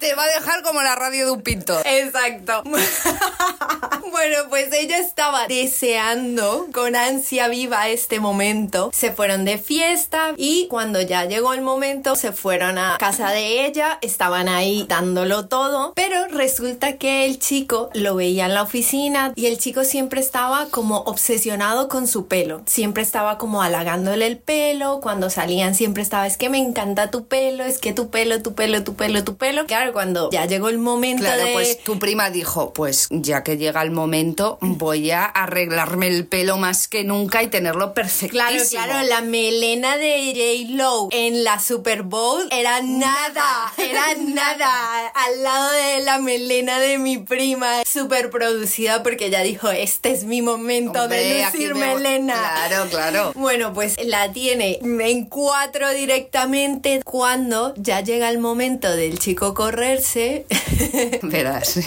Te 0.00 0.14
va 0.14 0.24
a 0.24 0.26
dejar 0.26 0.62
como 0.64 0.82
la 0.82 0.96
radio 0.96 1.26
de 1.26 1.30
un 1.30 1.42
pintor. 1.42 1.86
Exacto. 1.86 2.64
bueno, 2.64 4.36
pues 4.48 4.72
ella 4.72 4.98
estaba 4.98 5.46
deseando 5.46 6.66
con 6.72 6.96
ansia 6.96 7.46
viva 7.46 7.88
este 7.88 8.18
momento. 8.18 8.90
Se 8.92 9.12
fueron 9.12 9.44
de 9.44 9.58
fiesta 9.58 10.32
y 10.36 10.66
cuando 10.68 11.00
ya 11.00 11.26
llegó 11.26 11.52
el 11.52 11.60
momento 11.60 11.71
se 12.16 12.32
fueron 12.32 12.78
a 12.78 12.96
casa 12.98 13.30
de 13.30 13.66
ella. 13.66 13.98
Estaban 14.02 14.48
ahí 14.48 14.84
dándolo 14.88 15.46
todo. 15.46 15.92
Pero 15.94 16.26
resulta 16.28 16.98
que 16.98 17.24
el 17.26 17.38
chico 17.38 17.90
lo 17.94 18.14
veía 18.14 18.46
en 18.46 18.54
la 18.54 18.62
oficina 18.62 19.32
y 19.34 19.46
el 19.46 19.58
chico 19.58 19.84
siempre 19.84 20.20
estaba 20.20 20.66
como 20.66 20.98
obsesionado 20.98 21.88
con 21.88 22.06
su 22.06 22.26
pelo. 22.26 22.62
Siempre 22.66 23.02
estaba 23.02 23.38
como 23.38 23.62
halagándole 23.62 24.26
el 24.26 24.38
pelo. 24.38 25.00
Cuando 25.00 25.30
salían 25.30 25.74
siempre 25.74 26.02
estaba, 26.02 26.26
es 26.26 26.36
que 26.36 26.48
me 26.48 26.58
encanta 26.58 27.10
tu 27.10 27.26
pelo, 27.26 27.64
es 27.64 27.78
que 27.78 27.92
tu 27.92 28.10
pelo, 28.10 28.42
tu 28.42 28.54
pelo, 28.54 28.84
tu 28.84 28.94
pelo, 28.94 29.24
tu 29.24 29.36
pelo. 29.36 29.66
Claro, 29.66 29.92
cuando 29.92 30.30
ya 30.30 30.46
llegó 30.46 30.68
el 30.68 30.78
momento 30.78 31.24
Claro, 31.24 31.44
de... 31.44 31.52
pues 31.52 31.82
tu 31.82 31.98
prima 31.98 32.30
dijo, 32.30 32.72
pues 32.72 33.08
ya 33.10 33.42
que 33.42 33.56
llega 33.56 33.82
el 33.82 33.90
momento, 33.90 34.58
voy 34.60 35.10
a 35.10 35.24
arreglarme 35.24 36.08
el 36.08 36.26
pelo 36.26 36.56
más 36.58 36.88
que 36.88 37.04
nunca 37.04 37.42
y 37.42 37.48
tenerlo 37.48 37.94
perfectísimo. 37.94 38.30
Claro, 38.30 38.64
claro, 38.92 39.08
la 39.08 39.20
melena 39.22 39.96
de 39.96 40.66
J. 40.66 40.76
Lo 40.76 41.08
en 41.10 41.44
la 41.44 41.58
Super 41.62 42.02
Bowl 42.02 42.46
era 42.50 42.82
nada, 42.82 43.72
era 43.78 44.14
nada 44.18 45.06
al 45.08 45.42
lado 45.42 45.70
de 45.72 46.00
la 46.02 46.18
melena 46.18 46.78
de 46.80 46.98
mi 46.98 47.18
prima, 47.18 47.82
súper 47.90 48.30
producida 48.30 49.02
porque 49.02 49.26
ella 49.26 49.42
dijo, 49.42 49.70
este 49.70 50.10
es 50.12 50.24
mi 50.24 50.42
momento 50.42 51.02
Hombre, 51.02 51.22
de 51.22 51.44
lucir 51.44 51.74
me 51.74 51.94
melena. 51.94 52.34
Claro, 52.34 52.86
claro. 52.90 53.32
Bueno, 53.42 53.72
pues 53.72 53.96
la 54.04 54.32
tiene 54.32 54.78
en 54.82 55.24
cuatro 55.26 55.90
directamente 55.90 57.00
cuando 57.04 57.74
ya 57.76 58.00
llega 58.00 58.28
el 58.28 58.38
momento 58.38 58.94
del 58.94 59.18
chico 59.18 59.54
correrse. 59.54 60.46
Verás, 61.22 61.78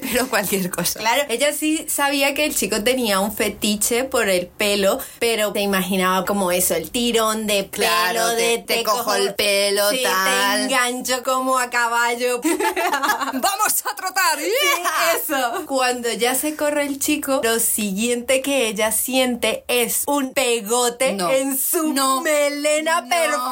pero 0.00 0.28
cualquier 0.28 0.70
cosa. 0.70 0.98
Claro, 1.00 1.22
ella 1.28 1.52
sí 1.52 1.84
sabía 1.88 2.34
que 2.34 2.44
el 2.44 2.54
chico 2.54 2.82
tenía 2.82 3.20
un 3.20 3.34
fetiche 3.34 4.04
por 4.04 4.28
el 4.28 4.46
pelo, 4.46 4.98
pero 5.18 5.52
te 5.52 5.60
imaginaba 5.60 6.24
como 6.24 6.50
eso, 6.52 6.74
el 6.74 6.90
tirón 6.90 7.46
de 7.46 7.64
pelo, 7.64 7.86
Claro, 7.86 8.28
de 8.30 8.58
te- 8.58 8.76
te 8.76 8.82
cojo 8.82 9.11
el 9.14 9.34
pelo, 9.34 9.90
sí, 9.90 10.02
tal. 10.02 10.58
te 10.58 10.64
engancho 10.64 11.22
como 11.22 11.58
a 11.58 11.70
caballo. 11.70 12.40
¡Vamos 13.32 13.84
a 13.90 13.94
trotar! 13.96 14.38
Sí, 14.38 14.50
eso. 15.16 15.64
Cuando 15.66 16.10
ya 16.12 16.34
se 16.34 16.56
corre 16.56 16.84
el 16.84 16.98
chico, 16.98 17.40
lo 17.42 17.58
siguiente 17.60 18.40
que 18.42 18.68
ella 18.68 18.92
siente 18.92 19.64
es 19.68 20.02
un 20.06 20.32
pegote 20.32 21.12
No. 21.14 21.30
en 21.30 21.58
su 21.58 21.92
No. 21.92 22.20
melena 22.20 23.02
No. 23.02 23.08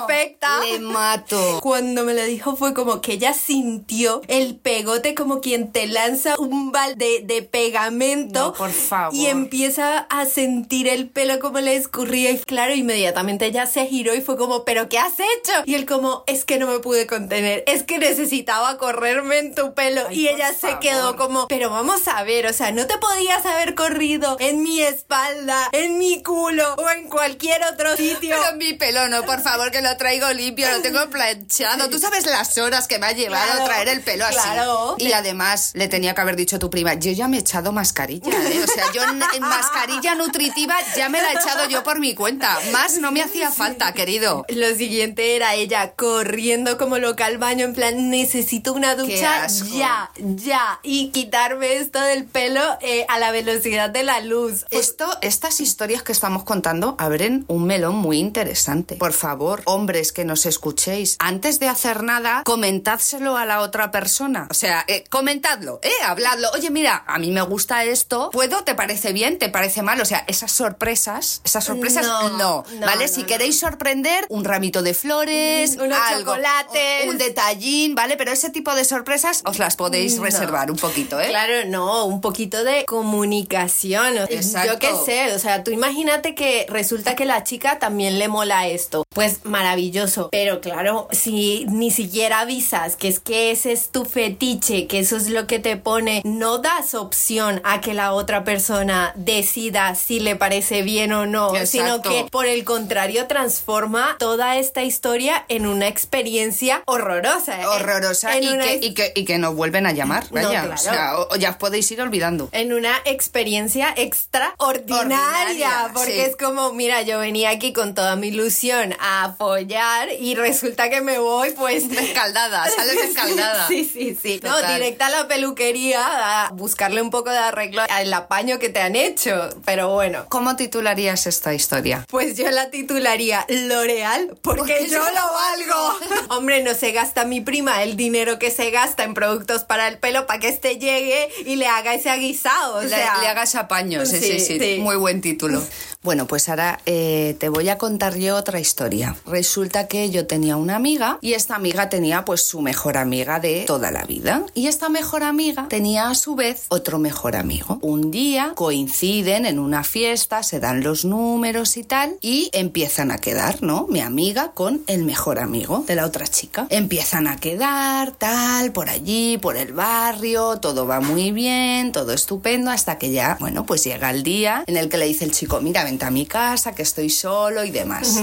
perfecta. 0.06 0.60
Le 0.60 0.80
mato. 0.80 1.60
Cuando 1.62 2.04
me 2.04 2.14
lo 2.14 2.22
dijo 2.24 2.56
fue 2.56 2.74
como 2.74 3.00
que 3.00 3.12
ella 3.14 3.34
sintió 3.34 4.22
el 4.28 4.56
pegote 4.56 5.14
como 5.14 5.40
quien 5.40 5.72
te 5.72 5.86
lanza 5.86 6.34
un 6.38 6.72
balde 6.72 7.20
de 7.24 7.42
pegamento. 7.42 8.52
Por 8.54 8.70
favor. 8.72 9.14
Y 9.14 9.26
empieza 9.26 9.98
a 10.10 10.26
sentir 10.26 10.88
el 10.88 11.08
pelo 11.08 11.38
como 11.40 11.60
le 11.60 11.76
escurría 11.76 12.30
y 12.30 12.38
claro, 12.38 12.74
inmediatamente 12.74 13.46
ella 13.46 13.66
se 13.66 13.86
giró 13.86 14.14
y 14.14 14.20
fue 14.20 14.36
como, 14.36 14.64
¿pero 14.64 14.88
qué 14.88 14.98
has 14.98 15.14
hecho? 15.14 15.49
Y 15.66 15.74
él 15.74 15.86
como, 15.86 16.24
es 16.26 16.44
que 16.44 16.58
no 16.58 16.66
me 16.66 16.78
pude 16.80 17.06
contener, 17.06 17.64
es 17.66 17.82
que 17.82 17.98
necesitaba 17.98 18.78
correrme 18.78 19.38
en 19.38 19.54
tu 19.54 19.74
pelo. 19.74 20.02
Ay, 20.08 20.20
y 20.20 20.28
ella 20.28 20.48
se 20.52 20.60
favor. 20.68 20.80
quedó 20.80 21.16
como, 21.16 21.48
pero 21.48 21.70
vamos 21.70 22.06
a 22.08 22.22
ver, 22.22 22.46
o 22.46 22.52
sea, 22.52 22.72
no 22.72 22.86
te 22.86 22.96
podías 22.98 23.44
haber 23.46 23.74
corrido 23.74 24.36
en 24.40 24.62
mi 24.62 24.82
espalda, 24.82 25.68
en 25.72 25.98
mi 25.98 26.22
culo 26.22 26.74
o 26.74 26.90
en 26.90 27.08
cualquier 27.08 27.62
otro 27.72 27.96
sitio. 27.96 28.36
Pero 28.40 28.56
mi 28.56 28.74
pelo 28.74 29.08
no, 29.08 29.24
por 29.24 29.40
favor, 29.40 29.70
que 29.70 29.82
lo 29.82 29.96
traigo 29.96 30.30
limpio, 30.32 30.68
lo 30.70 30.80
tengo 30.82 31.08
planchado. 31.10 31.88
Tú 31.90 31.98
sabes 31.98 32.26
las 32.26 32.56
horas 32.58 32.86
que 32.88 32.98
me 32.98 33.06
ha 33.06 33.12
llevado 33.12 33.50
Claro, 33.50 33.64
traer 33.64 33.88
el 33.88 34.00
pelo 34.02 34.24
así. 34.26 34.34
claro. 34.36 34.94
Y 34.98 35.12
además 35.12 35.70
le 35.74 35.88
tenía 35.88 36.14
que 36.14 36.20
haber 36.20 36.36
dicho 36.36 36.56
a 36.56 36.58
tu 36.58 36.70
prima, 36.70 36.94
yo 36.94 37.10
ya 37.12 37.28
me 37.28 37.38
he 37.38 37.40
echado 37.40 37.72
mascarilla, 37.72 38.30
¿eh? 38.30 38.62
O 38.62 38.66
sea, 38.66 38.84
yo 38.92 39.02
en 39.04 39.18
mascarilla 39.40 40.14
nutritiva 40.14 40.76
ya 40.96 41.08
me 41.08 41.20
la 41.20 41.30
he 41.32 41.34
echado 41.34 41.68
yo 41.68 41.82
por 41.82 41.98
mi 41.98 42.14
cuenta. 42.14 42.58
Más 42.72 42.98
no 42.98 43.10
me 43.12 43.22
hacía 43.22 43.50
falta, 43.50 43.92
querido. 43.92 44.44
Lo 44.48 44.74
siguiente 44.74 45.29
era 45.36 45.54
ella 45.54 45.92
corriendo 45.92 46.78
como 46.78 46.98
loca 46.98 47.26
al 47.26 47.38
baño 47.38 47.64
en 47.66 47.74
plan 47.74 48.10
necesito 48.10 48.72
una 48.72 48.94
ducha 48.94 49.46
ya, 49.48 50.10
ya 50.16 50.78
y 50.82 51.08
quitarme 51.10 51.76
esto 51.76 52.00
del 52.00 52.24
pelo 52.24 52.60
eh, 52.80 53.04
a 53.08 53.18
la 53.18 53.30
velocidad 53.30 53.90
de 53.90 54.02
la 54.02 54.20
luz. 54.20 54.64
Esto, 54.70 55.06
estas 55.22 55.60
historias 55.60 56.02
que 56.02 56.12
estamos 56.12 56.44
contando 56.44 56.94
abren 56.98 57.44
un 57.48 57.64
melón 57.66 57.96
muy 57.96 58.18
interesante. 58.18 58.96
Por 58.96 59.12
favor, 59.12 59.62
hombres 59.66 60.12
que 60.12 60.24
nos 60.24 60.46
escuchéis, 60.46 61.16
antes 61.18 61.60
de 61.60 61.68
hacer 61.68 62.02
nada, 62.02 62.42
comentádselo 62.44 63.36
a 63.36 63.44
la 63.44 63.60
otra 63.60 63.90
persona. 63.90 64.46
O 64.50 64.54
sea, 64.54 64.84
eh, 64.88 65.04
comentadlo, 65.10 65.80
eh, 65.82 65.90
habladlo. 66.04 66.48
Oye, 66.54 66.70
mira, 66.70 67.04
a 67.06 67.18
mí 67.18 67.30
me 67.30 67.42
gusta 67.42 67.84
esto. 67.84 68.30
¿Puedo? 68.32 68.64
¿Te 68.64 68.74
parece 68.74 69.12
bien? 69.12 69.38
¿Te 69.38 69.48
parece 69.48 69.82
mal? 69.82 70.00
O 70.00 70.04
sea, 70.04 70.24
esas 70.26 70.52
sorpresas, 70.52 71.40
esas 71.44 71.64
sorpresas, 71.64 72.06
No, 72.06 72.30
no. 72.30 72.64
no, 72.78 72.86
¿Vale? 72.86 73.06
no, 73.06 73.12
si 73.12 73.24
queréis 73.24 73.58
sorprender, 73.58 74.24
un 74.28 74.44
ramito 74.44 74.82
de 74.82 74.94
flores, 74.94 75.19
Mm, 75.28 75.82
unos 75.82 75.98
algo, 75.98 76.32
chocolates. 76.32 77.08
un, 77.08 77.18
detallín, 77.18 77.94
¿vale? 77.94 78.16
Pero 78.16 78.32
ese 78.32 78.50
tipo 78.50 78.74
de 78.74 78.84
sorpresas 78.84 79.42
os 79.44 79.58
las 79.58 79.76
podéis 79.76 80.16
No. 80.16 80.24
reservar 80.24 80.70
un 80.70 80.76
poquito, 80.76 81.20
¿eh? 81.20 81.28
Claro, 81.28 81.66
no, 81.66 82.04
un 82.06 82.20
poquito 82.20 82.64
de 82.64 82.84
comunicación. 82.86 84.18
Exacto. 84.28 84.72
Yo 84.72 84.78
qué 84.78 84.92
sé, 85.04 85.34
o 85.34 85.38
sea, 85.38 85.62
tú 85.64 85.70
imagínate 85.70 86.34
que 86.34 86.66
resulta 86.68 87.14
que 87.14 87.24
la 87.24 87.44
chica 87.44 87.78
también 87.78 88.18
le 88.18 88.28
mola 88.28 88.66
esto. 88.68 89.04
Pues 89.10 89.44
maravilloso. 89.44 90.28
Pero 90.30 90.60
claro, 90.60 91.08
si 91.10 91.66
ni 91.68 91.90
siquiera 91.90 92.40
avisas 92.40 92.96
que 92.96 93.08
es 93.08 93.20
que 93.20 93.50
ese 93.50 93.72
es 93.72 93.90
tu 93.90 94.04
fetiche, 94.04 94.86
que 94.86 95.00
eso 95.00 95.16
es 95.16 95.28
lo 95.30 95.46
que 95.46 95.58
te 95.58 95.76
pone, 95.76 96.22
no 96.24 96.58
das 96.58 96.94
opción 96.94 97.60
a 97.64 97.80
que 97.80 97.94
la 97.94 98.12
otra 98.12 98.44
persona 98.44 99.12
decida 99.16 99.94
si 99.94 100.20
le 100.20 100.36
parece 100.36 100.82
bien 100.82 101.12
o 101.12 101.26
no, 101.26 101.52
sino 101.66 102.02
que 102.02 102.26
por 102.30 102.46
el 102.46 102.64
contrario 102.64 103.26
transforma 103.26 104.16
toda 104.18 104.56
esta 104.56 104.82
historia 104.82 105.09
en 105.48 105.66
una 105.66 105.88
experiencia 105.88 106.82
horrorosa. 106.86 107.68
horrorosa 107.70 108.36
En 108.36 108.44
y 108.44 108.48
una 108.48 108.64
que, 108.64 108.74
y, 108.82 108.94
que, 108.94 109.12
y 109.16 109.24
que 109.24 109.38
nos 109.38 109.54
vuelven 109.56 109.86
a 109.86 109.92
llamar, 109.92 110.24
No, 110.30 110.42
vaya. 110.42 110.62
claro. 110.62 110.74
O 110.74 110.76
sea, 110.78 111.18
o- 111.18 111.28
o 111.32 111.36
ya 111.36 111.50
os 111.50 111.56
podéis 111.56 111.90
ir 111.90 112.00
olvidando. 112.00 112.48
en 112.52 112.72
una 112.72 112.94
experiencia 113.04 113.92
extraordinaria, 113.96 115.18
Ordinaria, 115.18 115.90
porque 115.92 116.12
sí. 116.12 116.20
es 116.20 116.36
como, 116.36 116.72
mira, 116.72 117.02
yo 117.02 117.18
venía 117.18 117.50
aquí 117.50 117.72
con 117.72 117.94
toda 117.94 118.14
mi 118.16 118.28
ilusión 118.28 118.94
a 119.00 119.24
apoyar 119.24 120.08
y 120.18 120.34
resulta 120.36 120.90
que 120.90 121.00
me 121.00 121.18
voy 121.18 121.50
pues 121.52 121.84
Escaldada, 121.90 122.68
sales 122.70 122.96
escaldada. 123.04 123.66
Sí, 123.68 123.84
sí, 123.84 124.16
sí. 124.20 124.40
No, 124.42 124.56
directa 124.72 125.06
a 125.06 125.10
la 125.10 125.28
peluquería 125.28 126.46
a 126.46 126.50
buscarle 126.52 127.02
un 127.02 127.10
poco 127.10 127.30
de 127.30 127.38
arreglo 127.38 127.82
al 127.88 128.12
apaño 128.14 128.58
que 128.58 128.68
te 128.68 128.80
han 128.80 128.94
hecho, 128.96 129.50
pero 129.64 129.90
bueno. 129.90 130.26
¿Cómo 130.28 130.56
titularías 130.56 131.26
esta 131.26 131.52
historia? 131.54 132.04
Pues 132.08 132.36
yo 132.36 132.50
la 132.50 132.70
titularía 132.70 133.44
L'Oreal 133.48 134.36
porque, 134.42 134.60
Porque 134.60 134.88
yo 134.88 134.99
yo 135.06 135.12
lo 135.14 135.32
valgo. 135.32 136.16
Hombre, 136.36 136.62
no 136.62 136.74
se 136.74 136.92
gasta 136.92 137.24
mi 137.24 137.40
prima 137.40 137.82
el 137.82 137.96
dinero 137.96 138.38
que 138.38 138.50
se 138.50 138.70
gasta 138.70 139.04
en 139.04 139.14
productos 139.14 139.64
para 139.64 139.88
el 139.88 139.98
pelo 139.98 140.26
para 140.26 140.40
que 140.40 140.48
este 140.48 140.76
llegue 140.78 141.28
y 141.44 141.56
le 141.56 141.66
haga 141.66 141.94
ese 141.94 142.10
aguisado. 142.10 142.76
O 142.76 142.82
Le, 142.82 142.88
sea, 142.88 143.18
le 143.20 143.28
hagas 143.28 143.54
apaño, 143.54 144.04
sí, 144.06 144.18
Sí, 144.20 144.38
sí, 144.38 144.40
sí, 144.40 144.58
sí. 144.58 144.78
Muy 144.80 144.96
buen 144.96 145.20
título. 145.20 145.62
Bueno, 146.02 146.26
pues 146.26 146.48
ahora 146.48 146.80
eh, 146.86 147.36
te 147.38 147.50
voy 147.50 147.68
a 147.68 147.76
contar 147.76 148.16
yo 148.16 148.34
otra 148.34 148.58
historia. 148.58 149.16
Resulta 149.26 149.86
que 149.86 150.08
yo 150.08 150.26
tenía 150.26 150.56
una 150.56 150.76
amiga 150.76 151.18
y 151.20 151.34
esta 151.34 151.56
amiga 151.56 151.90
tenía 151.90 152.24
pues 152.24 152.42
su 152.42 152.62
mejor 152.62 152.96
amiga 152.96 153.38
de 153.38 153.64
toda 153.66 153.90
la 153.90 154.04
vida. 154.04 154.46
Y 154.54 154.68
esta 154.68 154.88
mejor 154.88 155.22
amiga 155.22 155.68
tenía 155.68 156.08
a 156.08 156.14
su 156.14 156.36
vez 156.36 156.64
otro 156.68 156.98
mejor 156.98 157.36
amigo. 157.36 157.78
Un 157.82 158.10
día 158.10 158.52
coinciden 158.54 159.44
en 159.44 159.58
una 159.58 159.84
fiesta, 159.84 160.42
se 160.42 160.58
dan 160.58 160.82
los 160.82 161.04
números 161.04 161.76
y 161.76 161.84
tal 161.84 162.16
y 162.22 162.48
empiezan 162.54 163.10
a 163.10 163.18
quedar, 163.18 163.62
¿no? 163.62 163.86
Mi 163.90 164.00
amiga 164.00 164.52
con 164.52 164.80
el 164.86 165.04
mejor 165.04 165.38
amigo 165.38 165.84
de 165.86 165.96
la 165.96 166.06
otra 166.06 166.26
chica. 166.26 166.66
Empiezan 166.70 167.26
a 167.26 167.36
quedar, 167.36 168.12
tal, 168.12 168.72
por 168.72 168.88
allí, 168.88 169.36
por 169.36 169.58
el 169.58 169.74
barrio, 169.74 170.60
todo 170.60 170.86
va 170.86 171.00
muy 171.00 171.30
bien, 171.30 171.92
todo 171.92 172.14
estupendo, 172.14 172.70
hasta 172.70 172.96
que 172.96 173.10
ya, 173.10 173.36
bueno, 173.38 173.66
pues 173.66 173.84
llega 173.84 174.08
el 174.10 174.22
día 174.22 174.64
en 174.66 174.78
el 174.78 174.88
que 174.88 174.96
le 174.96 175.04
dice 175.04 175.26
el 175.26 175.32
chico, 175.32 175.60
mira, 175.60 175.89
vente 175.90 176.04
a 176.04 176.10
mi 176.10 176.24
casa, 176.24 176.72
que 176.72 176.82
estoy 176.82 177.10
solo 177.10 177.64
y 177.64 177.72
demás. 177.72 178.22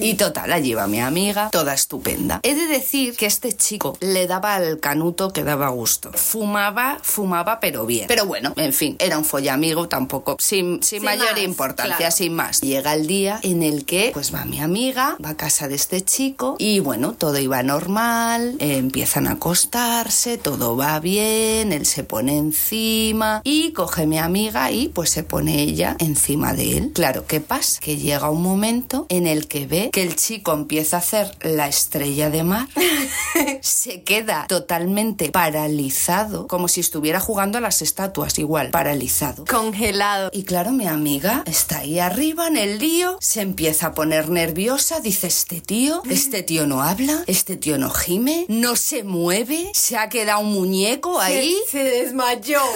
y 0.00 0.14
total, 0.14 0.52
allí 0.52 0.74
va 0.74 0.88
mi 0.88 1.00
amiga, 1.00 1.50
toda 1.50 1.72
estupenda. 1.72 2.40
He 2.42 2.56
de 2.56 2.66
decir 2.66 3.16
que 3.16 3.26
este 3.26 3.52
chico 3.52 3.96
le 4.00 4.26
daba 4.26 4.56
al 4.56 4.80
canuto 4.80 5.32
que 5.32 5.44
daba 5.44 5.68
gusto. 5.68 6.10
Fumaba, 6.14 6.98
fumaba, 7.02 7.60
pero 7.60 7.86
bien. 7.86 8.06
Pero 8.08 8.26
bueno, 8.26 8.52
en 8.56 8.72
fin, 8.72 8.96
era 8.98 9.18
un 9.18 9.24
follamigo 9.24 9.88
tampoco, 9.88 10.36
sin, 10.40 10.82
sin 10.82 10.98
Sin 10.98 11.04
mayor 11.04 11.34
más, 11.34 11.42
importancia, 11.42 11.96
claro. 11.96 12.16
sin 12.16 12.34
más. 12.34 12.60
Llega 12.60 12.94
el 12.94 13.06
día 13.06 13.38
en 13.42 13.62
el 13.62 13.84
que, 13.84 14.10
pues 14.12 14.34
va 14.34 14.44
mi 14.44 14.60
amiga, 14.60 15.16
va 15.24 15.30
a 15.30 15.36
casa 15.36 15.68
de 15.68 15.76
este 15.76 16.00
chico 16.02 16.56
y 16.58 16.80
bueno, 16.80 17.12
todo 17.12 17.38
iba 17.38 17.62
normal, 17.62 18.56
eh, 18.58 18.78
empiezan 18.78 19.28
a 19.28 19.32
acostarse, 19.32 20.38
todo 20.38 20.76
va 20.76 20.98
bien, 20.98 21.72
él 21.72 21.86
se 21.86 22.02
pone 22.02 22.36
encima 22.36 23.42
y 23.44 23.72
coge 23.72 24.06
mi 24.06 24.18
amiga 24.18 24.72
y 24.72 24.88
pues 24.88 25.10
se 25.10 25.22
pone 25.22 25.62
ella 25.62 25.94
encima 26.00 26.52
de 26.52 26.78
él. 26.78 26.92
Claro, 26.96 27.26
¿qué 27.26 27.42
pasa? 27.42 27.78
Que 27.78 27.98
llega 27.98 28.30
un 28.30 28.40
momento 28.40 29.04
en 29.10 29.26
el 29.26 29.48
que 29.48 29.66
ve 29.66 29.90
que 29.92 30.02
el 30.02 30.16
chico 30.16 30.54
empieza 30.54 30.96
a 30.96 31.00
hacer 31.00 31.30
la 31.42 31.68
estrella 31.68 32.30
de 32.30 32.42
mar, 32.42 32.68
se 33.60 34.00
queda 34.00 34.46
totalmente 34.48 35.30
paralizado, 35.30 36.46
como 36.46 36.68
si 36.68 36.80
estuviera 36.80 37.20
jugando 37.20 37.58
a 37.58 37.60
las 37.60 37.82
estatuas, 37.82 38.38
igual, 38.38 38.70
paralizado. 38.70 39.44
congelado. 39.44 40.30
Y 40.32 40.44
claro, 40.44 40.72
mi 40.72 40.86
amiga 40.86 41.42
está 41.44 41.80
ahí 41.80 41.98
arriba 41.98 42.46
en 42.48 42.56
el 42.56 42.78
lío, 42.78 43.18
se 43.20 43.42
empieza 43.42 43.88
a 43.88 43.92
poner 43.92 44.30
nerviosa, 44.30 45.00
dice, 45.00 45.26
este 45.26 45.60
tío, 45.60 46.02
este 46.08 46.42
tío 46.42 46.66
no 46.66 46.80
habla, 46.80 47.24
este 47.26 47.58
tío 47.58 47.76
no 47.76 47.90
gime, 47.90 48.46
no 48.48 48.74
se 48.74 49.04
mueve, 49.04 49.70
se 49.74 49.98
ha 49.98 50.08
quedado 50.08 50.40
un 50.40 50.54
muñeco 50.54 51.20
ahí. 51.20 51.58
Se, 51.66 51.72
se 51.72 51.84
desmayó. 51.84 52.60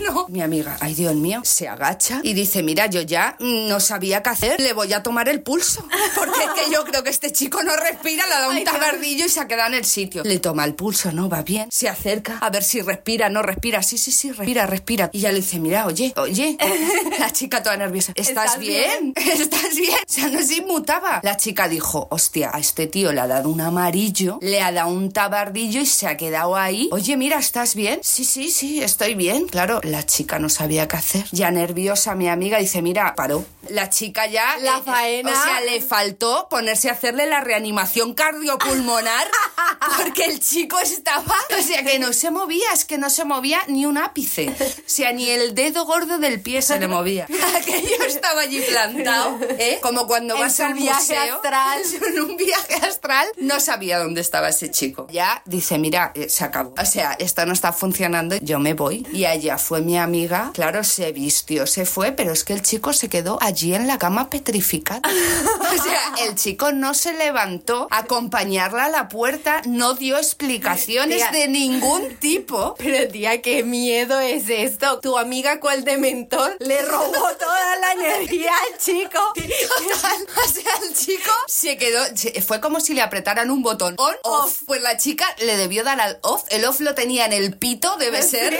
No. 0.00 0.26
Mi 0.28 0.40
amiga, 0.40 0.76
ay 0.80 0.94
Dios 0.94 1.14
mío, 1.14 1.40
se 1.44 1.68
agacha 1.68 2.20
y 2.22 2.32
dice, 2.32 2.62
mira, 2.62 2.86
yo 2.86 3.02
ya 3.02 3.29
no 3.38 3.80
sabía 3.80 4.22
qué 4.22 4.30
hacer. 4.30 4.60
Le 4.60 4.72
voy 4.72 4.92
a 4.92 5.02
tomar 5.02 5.28
el 5.28 5.42
pulso. 5.42 5.86
Porque 6.14 6.40
es 6.40 6.64
que 6.64 6.72
yo 6.72 6.84
creo 6.84 7.02
que 7.02 7.10
este 7.10 7.32
chico 7.32 7.62
no 7.62 7.76
respira, 7.76 8.26
le 8.26 8.34
da 8.34 8.48
un 8.48 8.64
tabardillo 8.64 9.26
y 9.26 9.28
se 9.28 9.40
ha 9.40 9.48
quedado 9.48 9.68
en 9.68 9.74
el 9.74 9.84
sitio. 9.84 10.22
Le 10.24 10.38
toma 10.38 10.64
el 10.64 10.74
pulso, 10.74 11.12
¿no? 11.12 11.28
Va 11.28 11.42
bien. 11.42 11.68
Se 11.70 11.88
acerca 11.88 12.38
a 12.40 12.50
ver 12.50 12.62
si 12.62 12.80
respira, 12.80 13.28
no 13.28 13.42
respira. 13.42 13.82
Sí, 13.82 13.98
sí, 13.98 14.12
sí, 14.12 14.32
respira, 14.32 14.66
respira. 14.66 15.10
Y 15.12 15.20
ya 15.20 15.30
le 15.30 15.36
dice, 15.36 15.58
mira, 15.58 15.86
oye, 15.86 16.12
oye. 16.16 16.56
La 17.18 17.32
chica 17.32 17.62
toda 17.62 17.76
nerviosa. 17.76 18.12
¿Estás, 18.14 18.46
¿Estás 18.46 18.58
bien? 18.58 19.12
¿Estás 19.16 19.74
bien? 19.76 19.94
O 19.94 20.12
sea, 20.12 20.28
no 20.28 20.42
se 20.42 20.56
inmutaba. 20.56 21.20
La 21.22 21.36
chica 21.36 21.68
dijo, 21.68 22.08
hostia, 22.10 22.50
a 22.52 22.58
este 22.58 22.86
tío 22.86 23.12
le 23.12 23.20
ha 23.20 23.26
dado 23.26 23.48
un 23.48 23.60
amarillo, 23.60 24.38
le 24.42 24.60
ha 24.62 24.72
dado 24.72 24.88
un 24.88 25.12
tabardillo 25.12 25.80
y 25.80 25.86
se 25.86 26.06
ha 26.06 26.16
quedado 26.16 26.56
ahí. 26.56 26.88
Oye, 26.92 27.16
mira, 27.16 27.38
¿estás 27.38 27.74
bien? 27.74 28.00
Sí, 28.02 28.24
sí, 28.24 28.50
sí, 28.50 28.82
estoy 28.82 29.14
bien. 29.14 29.46
Claro, 29.46 29.80
la 29.82 30.04
chica 30.04 30.38
no 30.38 30.48
sabía 30.48 30.88
qué 30.88 30.96
hacer. 30.96 31.26
Ya 31.32 31.50
nerviosa, 31.50 32.14
mi 32.14 32.28
amiga 32.28 32.58
dice, 32.58 32.82
mira, 32.82 33.14
paró. 33.20 33.44
La 33.70 33.90
chica 33.90 34.26
ya... 34.26 34.56
La 34.58 34.78
eh, 34.78 34.82
faena. 34.84 35.32
O 35.32 35.44
sea, 35.44 35.60
le 35.60 35.80
faltó 35.80 36.48
ponerse 36.48 36.88
a 36.88 36.92
hacerle 36.92 37.26
la 37.26 37.40
reanimación 37.40 38.14
cardiopulmonar 38.14 39.26
porque 39.96 40.24
el 40.24 40.40
chico 40.40 40.78
estaba... 40.78 41.34
O 41.58 41.62
sea, 41.62 41.82
que 41.84 41.98
no 41.98 42.12
se 42.12 42.30
movía, 42.30 42.72
es 42.72 42.84
que 42.84 42.98
no 42.98 43.10
se 43.10 43.24
movía 43.24 43.60
ni 43.68 43.86
un 43.86 43.98
ápice. 43.98 44.48
O 44.48 44.82
sea, 44.86 45.12
ni 45.12 45.28
el 45.30 45.54
dedo 45.54 45.84
gordo 45.84 46.18
del 46.18 46.40
pie 46.40 46.62
se 46.62 46.78
le 46.78 46.88
movía. 46.88 47.26
Aquello 47.56 48.04
estaba 48.06 48.42
allí 48.42 48.60
plantado, 48.60 49.38
¿eh? 49.58 49.78
Como 49.82 50.06
cuando 50.06 50.34
En 50.34 50.40
vas 50.40 50.60
al 50.60 50.74
viaje 50.74 51.14
museo. 51.14 51.34
astral. 51.36 51.82
En 52.10 52.20
un 52.20 52.36
viaje 52.36 52.74
astral. 52.86 53.28
No 53.36 53.60
sabía 53.60 53.98
dónde 53.98 54.20
estaba 54.20 54.48
ese 54.48 54.70
chico. 54.70 55.06
Ya 55.10 55.42
dice, 55.44 55.78
mira, 55.78 56.12
eh, 56.14 56.28
se 56.28 56.44
acabó. 56.44 56.74
O 56.80 56.84
sea, 56.86 57.12
esto 57.18 57.44
no 57.46 57.52
está 57.52 57.72
funcionando, 57.72 58.36
yo 58.40 58.58
me 58.58 58.74
voy. 58.74 59.06
Y 59.12 59.26
allá 59.26 59.58
fue 59.58 59.80
mi 59.80 59.96
amiga. 59.98 60.50
Claro, 60.54 60.82
se 60.82 61.12
vistió, 61.12 61.66
se 61.66 61.86
fue, 61.86 62.12
pero 62.12 62.32
es 62.32 62.42
que 62.44 62.52
el 62.52 62.62
chico 62.62 62.92
se 62.92 63.08
quedó 63.08 63.38
allí 63.40 63.59
en 63.62 63.86
la 63.86 63.98
cama 63.98 64.30
petrificado. 64.30 65.02
O 65.04 65.82
sea, 65.82 66.26
el 66.26 66.34
chico 66.34 66.72
no 66.72 66.94
se 66.94 67.12
levantó 67.12 67.88
a 67.90 67.98
acompañarla 67.98 68.86
a 68.86 68.88
la 68.88 69.08
puerta, 69.08 69.62
no 69.66 69.94
dio 69.94 70.16
explicaciones 70.16 71.18
Tía. 71.18 71.30
de 71.30 71.48
ningún 71.48 72.16
tipo. 72.16 72.74
Pero 72.78 73.10
tía, 73.10 73.40
qué 73.42 73.62
miedo 73.62 74.18
es 74.18 74.48
esto. 74.48 75.00
Tu 75.00 75.16
amiga 75.16 75.60
cual 75.60 75.84
de 75.84 75.96
mentor 75.98 76.56
le 76.58 76.82
robó 76.82 77.28
toda 77.38 77.76
la 77.76 77.92
energía 77.92 78.50
al 78.50 78.78
chico. 78.78 79.18
Total, 79.34 80.26
o 80.44 80.48
sea, 80.48 80.72
el 80.88 80.94
chico 80.94 81.30
se 81.46 81.76
quedó, 81.76 82.02
fue 82.46 82.60
como 82.60 82.80
si 82.80 82.94
le 82.94 83.02
apretaran 83.02 83.50
un 83.50 83.62
botón 83.62 83.94
on, 83.98 84.14
off. 84.24 84.62
Pues 84.66 84.82
la 84.82 84.96
chica 84.96 85.26
le 85.38 85.56
debió 85.56 85.84
dar 85.84 86.00
al 86.00 86.18
off, 86.22 86.44
el 86.50 86.64
off 86.64 86.80
lo 86.80 86.94
tenía 86.94 87.26
en 87.26 87.32
el 87.32 87.56
pito, 87.56 87.96
debe 87.96 88.22
ser. 88.22 88.58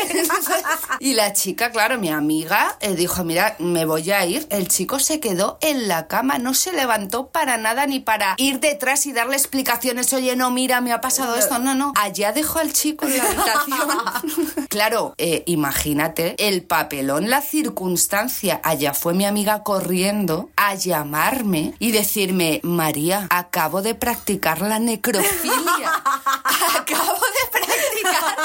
y 1.01 1.15
la 1.15 1.33
chica, 1.33 1.71
claro, 1.71 1.99
mi 1.99 2.11
amiga, 2.11 2.77
eh, 2.81 2.95
dijo, 2.95 3.25
mira, 3.25 3.57
me 3.59 3.85
voy 3.85 4.11
a 4.11 4.25
ir. 4.27 4.47
El 4.51 4.69
chico 4.69 4.90
se 4.99 5.21
quedó 5.21 5.59
en 5.61 5.89
la 5.89 6.09
cama, 6.09 6.39
no 6.39 6.55
se 6.55 6.73
levantó 6.73 7.29
para 7.29 7.57
nada 7.57 7.87
ni 7.87 8.01
para 8.01 8.35
ir 8.39 8.61
detrás 8.61 9.07
y 9.07 9.13
darle 9.13 9.37
explicaciones, 9.37 10.13
oye, 10.13 10.37
no, 10.37 10.51
mira, 10.51 10.81
me 10.81 10.93
ha 10.93 11.01
pasado 11.01 11.37
esto, 11.37 11.59
no, 11.59 11.75
no. 11.75 11.93
Allá 11.97 12.33
dejó 12.33 12.59
al 12.59 12.73
chico 12.73 13.07
en 13.07 13.19
la 13.19 13.25
habitación. 13.25 14.67
claro, 14.69 15.15
eh, 15.19 15.43
imagínate 15.47 16.35
el 16.39 16.63
papelón, 16.63 17.31
la 17.31 17.41
circunstancia. 17.41 18.61
Allá 18.65 18.95
fue 18.95 19.15
mi 19.15 19.25
amiga 19.25 19.63
corriendo 19.63 20.51
a 20.57 20.75
llamarme 20.75 21.75
y 21.79 21.93
decirme, 21.93 22.61
María, 22.63 23.27
acabo 23.31 23.83
de 23.83 23.95
practicar 23.95 24.61
la 24.63 24.79
necrofilia. 24.79 25.93
acabo 26.79 27.15
de 27.15 27.51
practicar 27.51 28.37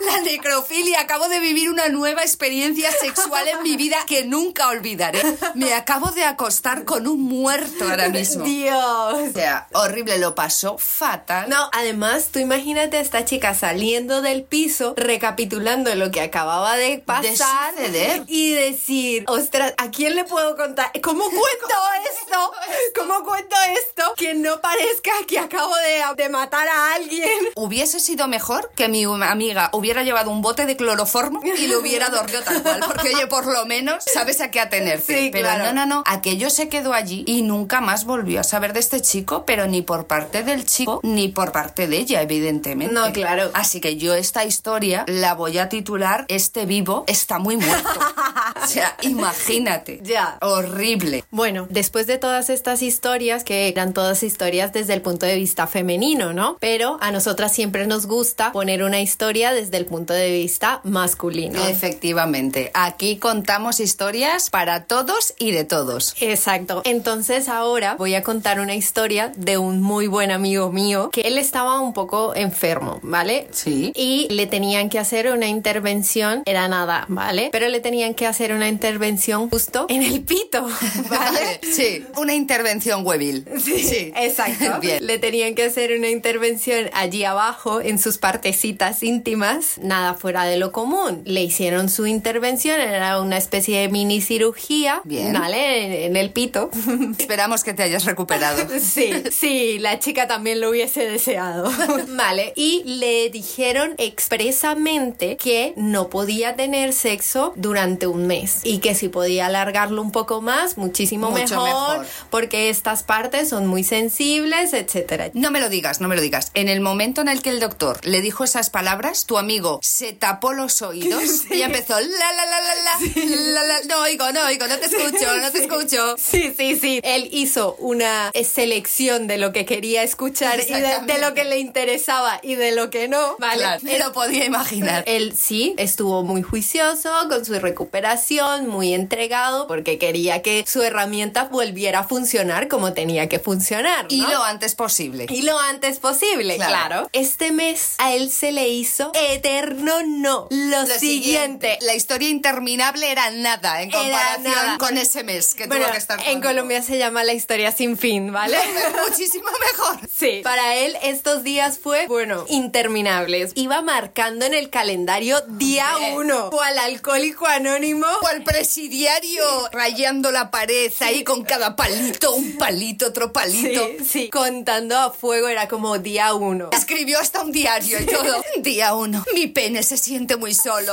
la 0.00 0.20
necrofilia. 0.20 1.00
Acabo 1.00 1.28
de 1.28 1.40
vivir 1.40 1.70
una 1.70 1.88
nueva 1.88 2.22
experiencia 2.22 2.90
sexual 2.92 3.48
en 3.48 3.62
mi 3.62 3.76
vida 3.76 3.96
que 4.06 4.24
nunca 4.24 4.68
olvidaré. 4.68 5.22
Me 5.54 5.72
acabo 5.76 6.10
de 6.10 6.24
acostar 6.24 6.84
con 6.84 7.06
un 7.06 7.22
muerto 7.22 7.88
ahora 7.88 8.08
mismo. 8.08 8.44
Dios. 8.56 8.76
O 8.76 9.32
sea, 9.32 9.68
horrible, 9.72 10.18
lo 10.18 10.34
pasó 10.34 10.78
fatal. 10.78 11.48
No, 11.48 11.68
además, 11.72 12.28
tú 12.32 12.38
imagínate 12.38 12.96
a 12.98 13.00
esta 13.00 13.24
chica 13.24 13.54
saliendo 13.54 14.22
del 14.22 14.42
piso, 14.42 14.94
recapitulando 14.96 15.94
lo 15.94 16.10
que 16.10 16.20
acababa 16.20 16.76
de 16.76 16.98
pasar 16.98 17.74
suceder. 17.76 18.24
y 18.26 18.52
decir, 18.52 19.24
ostras, 19.28 19.74
¿a 19.78 19.90
quién 19.90 20.14
le 20.14 20.24
puedo 20.24 20.56
contar? 20.56 20.90
¿Cómo 21.02 21.24
cuento 21.30 21.76
esto? 22.10 22.52
¿Cómo 22.94 23.24
cuento 23.24 23.56
esto? 23.78 24.02
Que 24.16 24.34
no 24.34 24.60
parezca 24.60 25.12
que 25.26 25.38
acabo 25.38 25.74
de, 25.76 26.22
de 26.22 26.28
matar 26.28 26.68
a 26.68 26.94
alguien. 26.94 27.28
Hubiese 27.54 28.00
sido 28.00 28.28
mejor 28.28 28.70
que 28.74 28.88
mi 28.88 29.04
amiga 29.04 29.70
hubiera 29.72 30.02
llevado 30.02 30.30
un 30.30 30.42
bote 30.42 30.66
de 30.66 30.76
cloroformo 30.76 31.40
y 31.44 31.66
le 31.66 31.76
hubiera 31.76 32.08
dormido 32.08 32.42
tal 32.42 32.62
cual, 32.62 32.80
porque 32.86 33.14
oye, 33.14 33.26
por 33.26 33.46
lo 33.46 33.66
menos 33.66 34.04
sabes 34.04 34.40
a 34.40 34.50
qué 34.50 34.60
atenerte. 34.60 35.18
Sí, 35.18 35.30
pero 35.32 35.48
claro. 35.48 35.64
No, 35.72 35.86
no, 35.86 35.86
no, 35.86 36.02
aquello 36.06 36.50
se 36.50 36.68
quedó 36.68 36.92
allí 36.92 37.24
y 37.26 37.42
nunca 37.42 37.80
más 37.80 38.04
volvió 38.04 38.40
a 38.40 38.44
saber 38.44 38.72
de 38.72 38.80
este 38.80 39.00
chico, 39.00 39.44
pero 39.46 39.66
ni 39.66 39.82
por 39.82 40.06
parte 40.06 40.42
del 40.42 40.64
chico 40.64 41.00
ni 41.02 41.28
por 41.28 41.52
parte 41.52 41.86
de 41.86 41.98
ella, 41.98 42.22
evidentemente. 42.22 42.94
No, 42.94 43.12
claro. 43.12 43.50
Así 43.54 43.80
que 43.80 43.96
yo 43.96 44.14
esta 44.14 44.44
historia 44.44 45.04
la 45.06 45.34
voy 45.34 45.58
a 45.58 45.68
titular 45.68 46.24
Este 46.28 46.66
vivo 46.66 47.04
está 47.06 47.38
muy 47.38 47.56
muerto. 47.56 47.88
o 48.62 48.66
sea, 48.66 48.96
imagínate. 49.02 50.00
Ya. 50.02 50.38
Horrible. 50.40 51.24
Bueno, 51.30 51.66
después 51.70 52.06
de 52.06 52.18
todas 52.18 52.50
estas 52.50 52.82
historias, 52.82 53.44
que 53.44 53.68
eran 53.68 53.92
todas 53.92 54.22
historias 54.22 54.72
desde 54.72 54.94
el 54.94 55.02
punto 55.02 55.26
de 55.26 55.36
vista 55.36 55.66
femenino, 55.66 56.32
¿no? 56.32 56.56
Pero 56.60 56.98
a 57.00 57.10
nosotras 57.10 57.52
siempre 57.52 57.86
nos 57.86 58.06
gusta 58.06 58.52
poner 58.52 58.82
una 58.82 59.00
historia 59.00 59.52
desde 59.52 59.76
el 59.76 59.86
punto 59.86 60.12
de 60.12 60.30
vista 60.30 60.80
masculino. 60.84 61.64
Efectivamente, 61.66 62.70
aquí 62.74 63.16
contamos 63.16 63.80
historias 63.80 64.50
para 64.50 64.84
todos 64.84 65.34
y 65.38 65.52
de 65.56 65.64
todos. 65.64 66.14
Exacto. 66.20 66.82
Entonces 66.84 67.48
ahora 67.48 67.96
voy 67.98 68.14
a 68.14 68.22
contar 68.22 68.60
una 68.60 68.74
historia 68.74 69.32
de 69.36 69.58
un 69.58 69.82
muy 69.82 70.06
buen 70.06 70.30
amigo 70.30 70.70
mío 70.70 71.10
que 71.12 71.22
él 71.22 71.38
estaba 71.38 71.80
un 71.80 71.92
poco 71.92 72.34
enfermo, 72.34 73.00
¿vale? 73.02 73.48
Sí. 73.52 73.92
Y 73.94 74.28
le 74.30 74.46
tenían 74.46 74.88
que 74.88 74.98
hacer 74.98 75.30
una 75.32 75.46
intervención, 75.48 76.42
era 76.46 76.68
nada, 76.68 77.06
¿vale? 77.08 77.48
Pero 77.52 77.68
le 77.68 77.80
tenían 77.80 78.14
que 78.14 78.26
hacer 78.26 78.52
una 78.52 78.68
intervención 78.68 79.48
justo 79.50 79.86
en 79.88 80.02
el 80.02 80.22
pito, 80.22 80.66
¿vale? 81.10 81.60
Sí, 81.62 82.04
una 82.16 82.34
intervención 82.34 83.06
huevil. 83.06 83.46
Sí, 83.58 84.12
Exacto. 84.14 84.78
Bien. 84.80 85.06
Le 85.06 85.18
tenían 85.18 85.54
que 85.54 85.64
hacer 85.64 85.96
una 85.96 86.08
intervención 86.08 86.90
allí 86.92 87.24
abajo 87.24 87.80
en 87.80 87.98
sus 87.98 88.18
partecitas 88.18 89.02
íntimas, 89.02 89.78
nada 89.78 90.14
fuera 90.14 90.44
de 90.44 90.56
lo 90.56 90.72
común. 90.72 91.22
Le 91.24 91.42
hicieron 91.42 91.88
su 91.88 92.06
intervención, 92.06 92.80
era 92.80 93.20
una 93.20 93.38
especie 93.38 93.80
de 93.80 93.88
mini 93.88 94.20
cirugía, 94.20 95.00
Bien. 95.04 95.32
¿Vale? 95.46 96.06
En, 96.06 96.16
el 96.16 96.30
pito. 96.30 96.70
Esperamos 97.18 97.62
que 97.62 97.72
te 97.72 97.84
hayas 97.84 98.04
recuperado. 98.04 98.66
Sí, 98.80 99.12
sí, 99.30 99.78
la 99.78 100.00
chica 100.00 100.26
también 100.26 100.60
lo 100.60 100.70
hubiese 100.70 101.08
deseado. 101.08 101.70
Vale, 102.08 102.52
y 102.56 102.82
le 102.84 103.30
dijeron 103.30 103.94
expresamente 103.98 105.36
que 105.36 105.72
no 105.76 106.08
podía 106.08 106.56
tener 106.56 106.92
sexo 106.92 107.52
durante 107.54 108.08
un 108.08 108.26
mes 108.26 108.60
y 108.64 108.78
que 108.78 108.94
si 108.94 109.08
podía 109.08 109.46
alargarlo 109.46 110.02
un 110.02 110.10
poco 110.10 110.42
más, 110.42 110.78
muchísimo 110.78 111.30
mejor. 111.30 112.04
porque 112.30 112.68
estas 112.68 113.04
partes 113.04 113.48
son 113.48 113.66
muy 113.68 113.84
sensibles, 113.84 114.72
etcétera. 114.72 115.30
No 115.34 115.52
me 115.52 115.60
lo 115.60 115.68
digas, 115.68 116.00
no 116.00 116.08
me 116.08 116.16
lo 116.16 116.22
digas. 116.22 116.50
En 116.54 116.68
el 116.68 116.80
momento 116.80 117.20
en 117.20 117.28
el 117.28 117.40
que 117.42 117.50
el 117.50 117.60
doctor 117.60 118.04
le 118.04 118.20
dijo 118.20 118.42
esas 118.42 118.70
palabras, 118.70 119.26
tu 119.26 119.38
amigo 119.38 119.78
se 119.82 120.12
tapó 120.12 120.52
los 120.52 120.82
oídos 120.82 121.44
y 121.50 121.62
empezó 121.62 122.00
la 122.00 122.32
la 122.32 122.46
la 122.46 122.60
la 122.60 122.74
la, 122.74 123.52
la, 123.52 123.62
la, 123.62 123.80
no 123.88 124.02
oigo, 124.02 124.32
no 124.32 124.44
oigo, 124.46 124.66
no 124.66 124.76
te 124.78 124.86
escucho, 124.86 125.35
no 125.38 125.50
te 125.52 125.58
escucho. 125.58 126.16
Sí, 126.18 126.52
sí, 126.56 126.76
sí. 126.76 127.00
Él 127.02 127.28
hizo 127.32 127.74
una 127.78 128.32
selección 128.44 129.26
de 129.26 129.38
lo 129.38 129.52
que 129.52 129.64
quería 129.66 130.02
escuchar 130.02 130.60
y 130.60 130.72
de, 130.72 130.98
de 131.06 131.18
lo 131.18 131.34
que 131.34 131.44
le 131.44 131.58
interesaba 131.58 132.40
y 132.42 132.54
de 132.54 132.72
lo 132.72 132.90
que 132.90 133.08
no. 133.08 133.36
Vale. 133.38 133.58
Claro, 133.62 133.80
me 133.82 133.98
lo 133.98 134.12
podía 134.12 134.44
imaginar. 134.44 135.04
Él 135.06 135.34
sí 135.36 135.74
estuvo 135.78 136.22
muy 136.22 136.42
juicioso 136.42 137.10
con 137.28 137.44
su 137.44 137.54
recuperación, 137.58 138.66
muy 138.68 138.94
entregado, 138.94 139.66
porque 139.66 139.98
quería 139.98 140.42
que 140.42 140.64
su 140.66 140.82
herramienta 140.82 141.44
volviera 141.44 142.00
a 142.00 142.04
funcionar 142.08 142.68
como 142.68 142.92
tenía 142.92 143.28
que 143.28 143.38
funcionar. 143.38 144.06
Y 144.08 144.20
lo 144.22 144.42
antes 144.42 144.74
posible. 144.74 145.26
Y 145.28 145.42
lo 145.42 145.58
antes 145.58 145.98
posible, 145.98 146.56
Claro. 146.56 146.70
claro. 146.72 147.10
Este 147.12 147.52
mes 147.52 147.94
a 147.98 148.12
él 148.12 148.30
se 148.30 148.52
le 148.52 148.68
hizo 148.68 149.12
eterno 149.14 149.94
no. 150.06 150.48
Lo, 150.50 150.82
Lo 150.82 150.86
siguiente. 150.98 151.78
La 151.82 151.94
historia 151.94 152.28
interminable 152.28 153.10
era 153.10 153.30
nada 153.30 153.82
en 153.82 153.90
comparación 153.90 154.44
nada. 154.44 154.78
con 154.78 154.96
ese 154.98 155.24
mes 155.26 155.54
que 155.54 155.66
Bueno, 155.66 155.84
tuvo 155.84 155.92
que 155.92 155.98
estar 155.98 156.20
en. 156.26 156.40
Colombia 156.40 156.80
se 156.82 156.96
llama 156.98 157.24
la 157.24 157.32
historia 157.32 157.72
sin 157.72 157.98
fin, 157.98 158.32
¿vale? 158.32 158.56
Muchísimo 159.08 159.48
mejor. 159.72 160.08
Sí. 160.14 160.40
Para 160.42 160.76
él 160.76 160.96
estos 161.02 161.42
días 161.42 161.78
fue, 161.78 162.06
bueno, 162.06 162.44
interminables. 162.48 163.52
Iba 163.54 163.82
marcando 163.82 164.46
en 164.46 164.54
el 164.54 164.70
calendario 164.70 165.40
día 165.48 165.86
uno. 166.14 166.48
O 166.48 166.60
al 166.60 166.78
alcohólico 166.78 167.46
anónimo. 167.46 168.06
O 168.22 168.26
al 168.26 168.44
presidiario 168.44 169.44
rayando 169.72 170.30
la 170.30 170.50
pared 170.50 170.92
ahí 171.00 171.24
con 171.24 171.44
cada 171.44 171.76
palito, 171.76 172.34
un 172.34 172.56
palito, 172.56 173.06
otro 173.08 173.32
palito. 173.32 173.86
Sí, 173.98 174.04
sí. 174.04 174.30
Contando 174.30 174.96
a 174.98 175.10
fuego 175.10 175.48
era 175.48 175.68
como 175.68 175.98
día 175.98 176.32
uno. 176.34 176.70
Escribió 176.72 177.18
hasta 177.18 177.42
un 177.42 177.52
diario 177.52 178.00
y 178.00 178.06
todo. 178.06 178.42
Día 178.58 178.76
Día 178.76 178.94
uno. 178.94 179.24
Mi 179.32 179.46
pene 179.46 179.82
se 179.82 179.96
siente 179.96 180.36
muy 180.36 180.52
solo. 180.52 180.92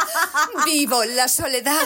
Vivo 0.66 1.02
en 1.02 1.16
la 1.16 1.26
soledad. 1.26 1.80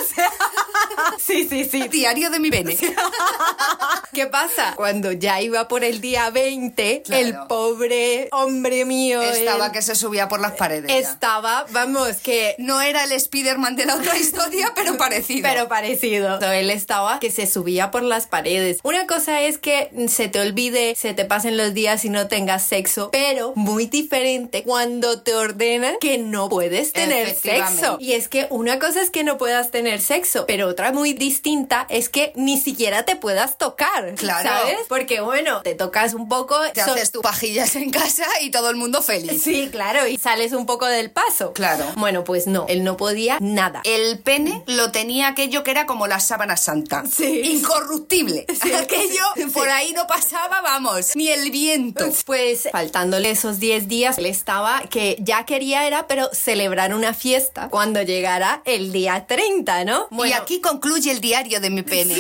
Sí, 1.18 1.46
sí, 1.48 1.64
sí. 1.64 1.77
Diario 1.88 2.30
de 2.30 2.38
mi 2.40 2.50
pene. 2.50 2.76
¿Qué 4.12 4.26
pasa? 4.26 4.72
Cuando 4.76 5.12
ya 5.12 5.40
iba 5.40 5.68
por 5.68 5.84
el 5.84 6.00
día 6.00 6.30
20, 6.30 7.02
Claro. 7.04 7.22
el 7.26 7.34
pobre 7.48 8.28
hombre 8.32 8.84
mío 8.84 9.22
Estaba 9.22 9.70
que 9.72 9.82
se 9.82 9.94
subía 9.94 10.28
por 10.28 10.40
las 10.40 10.52
paredes. 10.52 10.88
ya. 10.90 10.98
estaba, 10.98 11.66
vamos, 11.70 12.16
que 12.16 12.54
No 12.58 12.80
era 12.80 13.04
el 13.04 13.12
Spider-Man 13.12 13.76
de 13.76 13.86
la 13.86 13.94
otra 13.96 14.16
historia, 14.18 14.72
pero 14.74 14.96
parecido. 14.96 15.42
Pero 15.48 15.68
parecido. 15.68 16.40
Él 16.52 16.70
estaba 16.70 17.20
que 17.20 17.30
se 17.30 17.46
subía 17.46 17.90
por 17.90 18.02
las 18.02 18.26
paredes. 18.26 18.78
Una 18.82 19.06
cosa 19.06 19.40
es 19.42 19.58
que 19.58 19.90
se 20.08 20.28
te 20.28 20.40
olvide, 20.40 20.94
se 20.96 21.14
te 21.14 21.24
pasen 21.24 21.56
los 21.56 21.74
días 21.74 22.04
y 22.04 22.10
no 22.10 22.26
tengas 22.28 22.64
sexo, 22.64 23.10
pero 23.12 23.52
muy 23.54 23.86
diferente 23.86 24.62
cuando 24.62 25.20
te 25.22 25.34
ordenan 25.34 25.96
que 26.00 26.18
no 26.18 26.48
puedes 26.48 26.92
tener 26.92 27.34
sexo. 27.34 27.98
Y 28.00 28.12
es 28.12 28.28
que 28.28 28.46
una 28.50 28.78
cosa 28.78 29.00
es 29.02 29.10
que 29.10 29.24
no 29.24 29.38
puedas 29.38 29.70
tener 29.70 30.00
sexo, 30.00 30.46
pero 30.46 30.68
otra 30.68 30.92
muy 30.92 31.12
distinta 31.12 31.67
es 31.88 32.09
que 32.09 32.33
ni 32.35 32.61
siquiera 32.61 33.04
te 33.04 33.16
puedas 33.16 33.59
tocar. 33.59 34.14
Claro. 34.16 34.48
¿Sabes? 34.48 34.78
Porque 34.88 35.20
bueno, 35.20 35.62
te 35.62 35.74
tocas 35.74 36.14
un 36.14 36.28
poco. 36.28 36.59
Te 36.72 36.83
so- 36.85 36.92
haces 36.92 37.12
tus 37.12 37.22
pajillas 37.22 37.76
en 37.76 37.90
casa 37.90 38.24
y 38.40 38.50
todo 38.50 38.70
el 38.70 38.76
mundo 38.76 39.02
feliz. 39.02 39.42
Sí, 39.42 39.68
claro, 39.70 40.07
y 40.07 40.18
sales 40.18 40.52
un 40.52 40.66
poco 40.66 40.87
del 40.87 41.11
paso. 41.11 41.52
Claro. 41.52 41.85
Bueno, 41.96 42.24
pues 42.24 42.46
no, 42.46 42.66
él 42.68 42.85
no 42.85 42.96
podía 42.96 43.38
nada. 43.40 43.83
El 43.85 44.18
pene 44.18 44.62
lo 44.66 44.90
tenía 44.90 45.28
aquello 45.28 45.62
que 45.62 45.70
era 45.70 45.87
como 45.87 46.07
la 46.07 46.20
sábana 46.20 46.57
santa. 46.57 47.04
Sí. 47.11 47.42
Incorruptible. 47.44 48.46
Sí. 48.62 48.72
Aquello 48.72 49.24
Sí. 49.37 49.44
por 49.46 49.68
ahí 49.68 49.92
no 49.92 50.07
pasaba, 50.07 50.61
vamos, 50.62 51.14
ni 51.14 51.28
el 51.28 51.50
viento. 51.50 52.07
Pues 52.26 52.68
faltándole 52.72 53.31
esos 53.31 53.59
10 53.61 53.88
días, 53.88 54.18
él 54.18 54.26
estaba 54.26 54.83
que 54.90 55.16
ya 55.20 55.44
quería 55.44 55.87
era, 55.87 56.07
pero 56.07 56.28
celebrar 56.33 56.94
una 56.94 57.14
fiesta 57.14 57.68
cuando 57.70 58.02
llegara 58.02 58.62
el 58.64 58.92
día 58.92 59.26
30, 59.26 59.85
¿no? 59.85 60.09
y 60.26 60.33
aquí 60.33 60.61
concluye 60.61 61.11
el 61.11 61.20
diario 61.20 61.47
de 61.48 61.70
mi 61.70 61.82
pene. 61.82 62.14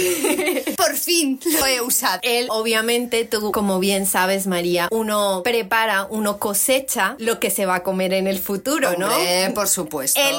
Por 0.76 0.96
fin 0.96 1.38
lo 1.60 1.66
he 1.66 1.80
usado. 1.80 2.18
Él, 2.22 2.46
obviamente, 2.50 3.24
tú, 3.24 3.52
como 3.52 3.78
bien 3.78 4.06
sabes, 4.06 4.46
María, 4.46 4.88
uno 4.90 5.42
prepara, 5.44 6.06
uno 6.10 6.38
cosecha 6.38 7.14
lo 7.18 7.38
que 7.40 7.50
se 7.50 7.66
va 7.66 7.76
a 7.76 7.82
comer 7.82 8.12
en 8.14 8.26
el 8.26 8.38
futuro, 8.38 8.96
¿no? 8.98 9.06
Hombre, 9.14 9.50
por 9.54 9.68
supuesto. 9.68 10.18
Él, 10.20 10.36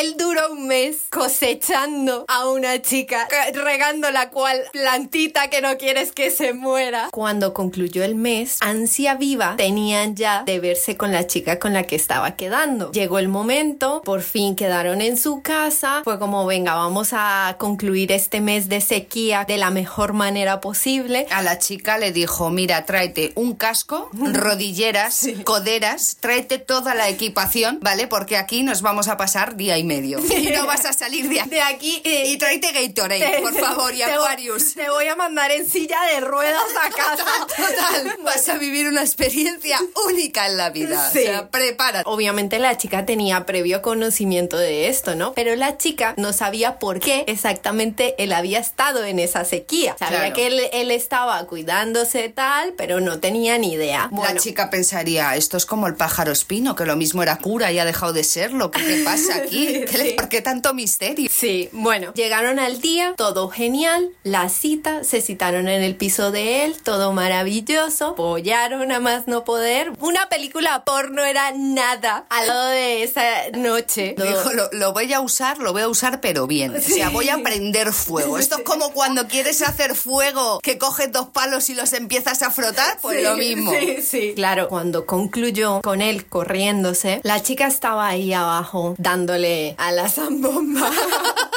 él 0.00 0.16
duró 0.18 0.52
un 0.52 0.66
mes 0.66 0.96
cosechando 1.10 2.24
a 2.28 2.48
una 2.48 2.80
chica, 2.82 3.26
ca- 3.28 3.50
regando 3.52 4.10
la 4.10 4.30
cual 4.30 4.60
plantita 4.72 5.48
que 5.50 5.60
no 5.60 5.76
quieres 5.78 6.12
que 6.12 6.30
se 6.30 6.52
muera. 6.54 7.08
Cuando 7.12 7.52
concluyó 7.54 8.02
el 8.04 8.14
mes, 8.14 8.58
ansia 8.60 9.14
viva 9.14 9.54
tenían 9.56 10.16
ya 10.16 10.42
de 10.44 10.60
verse 10.60 10.96
con 10.96 11.12
la 11.12 11.26
chica 11.26 11.58
con 11.58 11.72
la 11.72 11.84
que 11.84 11.96
estaba 11.96 12.36
quedando. 12.36 12.90
Llegó 12.92 13.18
el 13.18 13.28
momento, 13.28 14.02
por 14.04 14.22
fin 14.22 14.56
quedaron 14.56 15.00
en 15.00 15.16
su 15.16 15.42
casa. 15.42 16.00
Fue 16.04 16.18
como, 16.18 16.46
venga, 16.46 16.74
vamos 16.74 17.10
a 17.12 17.56
concluir 17.58 18.12
este 18.12 18.31
mes 18.40 18.68
de 18.68 18.80
sequía 18.80 19.44
de 19.46 19.56
la 19.56 19.70
mejor 19.70 20.12
manera 20.12 20.60
posible. 20.60 21.26
A 21.30 21.42
la 21.42 21.58
chica 21.58 21.98
le 21.98 22.12
dijo, 22.12 22.50
mira, 22.50 22.84
tráete 22.86 23.32
un 23.34 23.54
casco, 23.54 24.10
rodilleras, 24.12 25.26
coderas, 25.44 26.16
tráete 26.20 26.58
toda 26.58 26.94
la 26.94 27.08
equipación, 27.08 27.78
¿vale? 27.82 28.06
Porque 28.06 28.36
aquí 28.36 28.62
nos 28.62 28.82
vamos 28.82 29.08
a 29.08 29.16
pasar 29.16 29.56
día 29.56 29.78
y 29.78 29.84
medio. 29.84 30.20
Y 30.42 30.50
no 30.50 30.66
vas 30.66 30.84
a 30.84 30.92
salir 30.92 31.28
de 31.28 31.40
aquí. 31.40 31.50
De 31.50 31.60
aquí 31.60 32.02
eh, 32.04 32.24
Y 32.28 32.38
tráete 32.38 32.72
Gatorade, 32.72 33.40
por 33.40 33.54
favor, 33.54 33.94
y 33.94 34.02
Aquarius. 34.02 34.74
Te 34.74 34.90
voy 34.90 35.06
a 35.06 35.16
mandar 35.16 35.50
en 35.50 35.68
silla 35.68 35.98
de 36.14 36.20
ruedas 36.20 36.62
a 36.82 36.90
casa. 36.90 37.24
Total, 37.56 38.16
vas 38.24 38.48
a 38.48 38.58
vivir 38.58 38.88
una 38.88 39.02
experiencia 39.02 39.78
única 40.08 40.46
en 40.46 40.56
la 40.56 40.70
vida. 40.70 41.10
Sí. 41.10 41.20
O 41.20 41.22
sea, 41.22 41.50
prepárate. 41.50 42.04
Obviamente 42.06 42.58
la 42.58 42.76
chica 42.76 43.06
tenía 43.06 43.46
previo 43.46 43.82
conocimiento 43.82 44.56
de 44.56 44.88
esto, 44.88 45.14
¿no? 45.14 45.32
Pero 45.34 45.54
la 45.56 45.78
chica 45.78 46.14
no 46.16 46.32
sabía 46.32 46.78
por 46.78 47.00
qué 47.00 47.24
exactamente 47.28 48.21
él 48.24 48.32
había 48.32 48.58
estado 48.58 49.04
en 49.04 49.18
esa 49.18 49.44
sequía. 49.44 49.96
Sabía 49.98 50.18
Claro. 50.20 50.34
que 50.34 50.46
él, 50.46 50.60
él 50.72 50.90
estaba 50.90 51.44
cuidándose 51.46 52.28
tal, 52.28 52.74
pero 52.76 53.00
no 53.00 53.18
tenía 53.20 53.58
ni 53.58 53.72
idea. 53.74 54.08
Bueno, 54.10 54.34
La 54.34 54.40
chica 54.40 54.70
pensaría, 54.70 55.34
esto 55.36 55.56
es 55.56 55.66
como 55.66 55.86
el 55.86 55.94
pájaro 55.94 56.32
espino, 56.32 56.74
que 56.74 56.84
lo 56.86 56.96
mismo 56.96 57.22
era 57.22 57.38
cura 57.38 57.72
y 57.72 57.78
ha 57.78 57.84
dejado 57.84 58.12
de 58.12 58.24
serlo. 58.24 58.70
¿Qué, 58.70 58.84
qué 58.84 59.02
pasa 59.04 59.36
aquí? 59.36 59.66
¿Qué 59.90 59.98
le- 59.98 60.02
Sí. 60.02 60.12
¿Por 60.16 60.28
qué 60.28 60.42
tanto 60.42 60.74
misterio? 60.74 61.28
Sí, 61.32 61.68
bueno, 61.72 62.12
llegaron 62.14 62.58
al 62.58 62.80
día, 62.80 63.14
todo 63.16 63.48
genial, 63.48 64.10
la 64.24 64.48
cita, 64.48 65.04
se 65.04 65.20
citaron 65.20 65.68
en 65.68 65.82
el 65.82 65.94
piso 65.96 66.30
de 66.32 66.64
él, 66.64 66.76
todo 66.82 67.12
maravilloso, 67.12 68.14
pollaron 68.14 68.90
a 68.92 69.00
más 69.00 69.26
no 69.28 69.44
poder. 69.44 69.92
Una 70.00 70.28
película 70.28 70.84
porno 70.84 71.24
era 71.24 71.52
nada 71.52 72.24
al 72.30 72.46
lado 72.48 72.68
de 72.68 73.02
esa 73.04 73.22
noche. 73.54 74.14
Dijo, 74.18 74.52
lo, 74.52 74.68
lo 74.72 74.92
voy 74.92 75.12
a 75.12 75.20
usar, 75.20 75.58
lo 75.58 75.72
voy 75.72 75.82
a 75.82 75.88
usar, 75.88 76.20
pero 76.20 76.46
bien. 76.46 76.76
O 76.76 76.80
sea, 76.80 77.10
voy 77.10 77.28
a 77.28 77.38
prender 77.38 77.92
fuego. 77.92 78.11
Esto 78.20 78.56
es 78.58 78.62
como 78.64 78.92
cuando 78.92 79.26
quieres 79.28 79.62
hacer 79.62 79.94
fuego, 79.94 80.60
que 80.62 80.78
coges 80.78 81.10
dos 81.12 81.28
palos 81.28 81.70
y 81.70 81.74
los 81.74 81.92
empiezas 81.92 82.42
a 82.42 82.50
frotar, 82.50 82.98
pues 83.00 83.18
Sí, 83.18 83.24
lo 83.24 83.36
mismo. 83.36 83.72
Sí, 83.72 84.02
sí. 84.02 84.32
Claro, 84.34 84.68
cuando 84.68 85.06
concluyó 85.06 85.80
con 85.82 86.02
él 86.02 86.26
corriéndose, 86.26 87.20
la 87.22 87.42
chica 87.42 87.66
estaba 87.66 88.08
ahí 88.08 88.32
abajo 88.32 88.94
dándole 88.98 89.74
a 89.78 89.92
la 89.92 90.08
zambomba. 90.08 90.90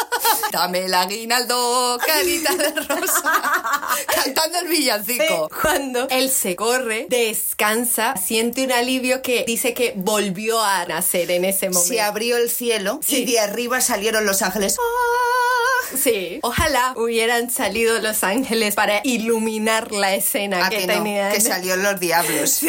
Dame 0.51 0.85
el 0.85 0.93
aguinaldo, 0.93 1.97
carita 2.05 2.53
de 2.55 2.71
rosa. 2.81 3.23
Cantando 4.23 4.59
el 4.59 4.67
villancico. 4.67 5.49
Cuando 5.61 6.07
él 6.09 6.29
se 6.29 6.55
corre, 6.55 7.07
descansa, 7.09 8.15
siente 8.17 8.63
un 8.63 8.71
alivio 8.71 9.21
que 9.21 9.43
dice 9.45 9.73
que 9.73 9.93
volvió 9.95 10.61
a 10.61 10.85
nacer 10.85 11.31
en 11.31 11.45
ese 11.45 11.69
momento. 11.69 11.87
Se 11.87 12.01
abrió 12.01 12.37
el 12.37 12.49
cielo 12.49 12.99
y 13.07 13.15
Sí. 13.15 13.25
de 13.25 13.39
arriba 13.39 13.81
salieron 13.81 14.25
los 14.25 14.41
ángeles. 14.41 14.77
Sí, 16.01 16.39
ojalá 16.41 16.93
hubieran 16.97 17.49
salido 17.51 17.99
los 18.01 18.23
ángeles 18.23 18.73
para 18.75 19.01
iluminar 19.03 19.91
la 19.91 20.15
escena 20.15 20.65
Ah, 20.65 20.69
que, 20.69 20.79
que 20.79 20.87
no, 20.87 20.93
tenía. 20.93 21.29
que 21.29 21.39
salió 21.39 21.75
los 21.77 21.99
diablos. 21.99 22.49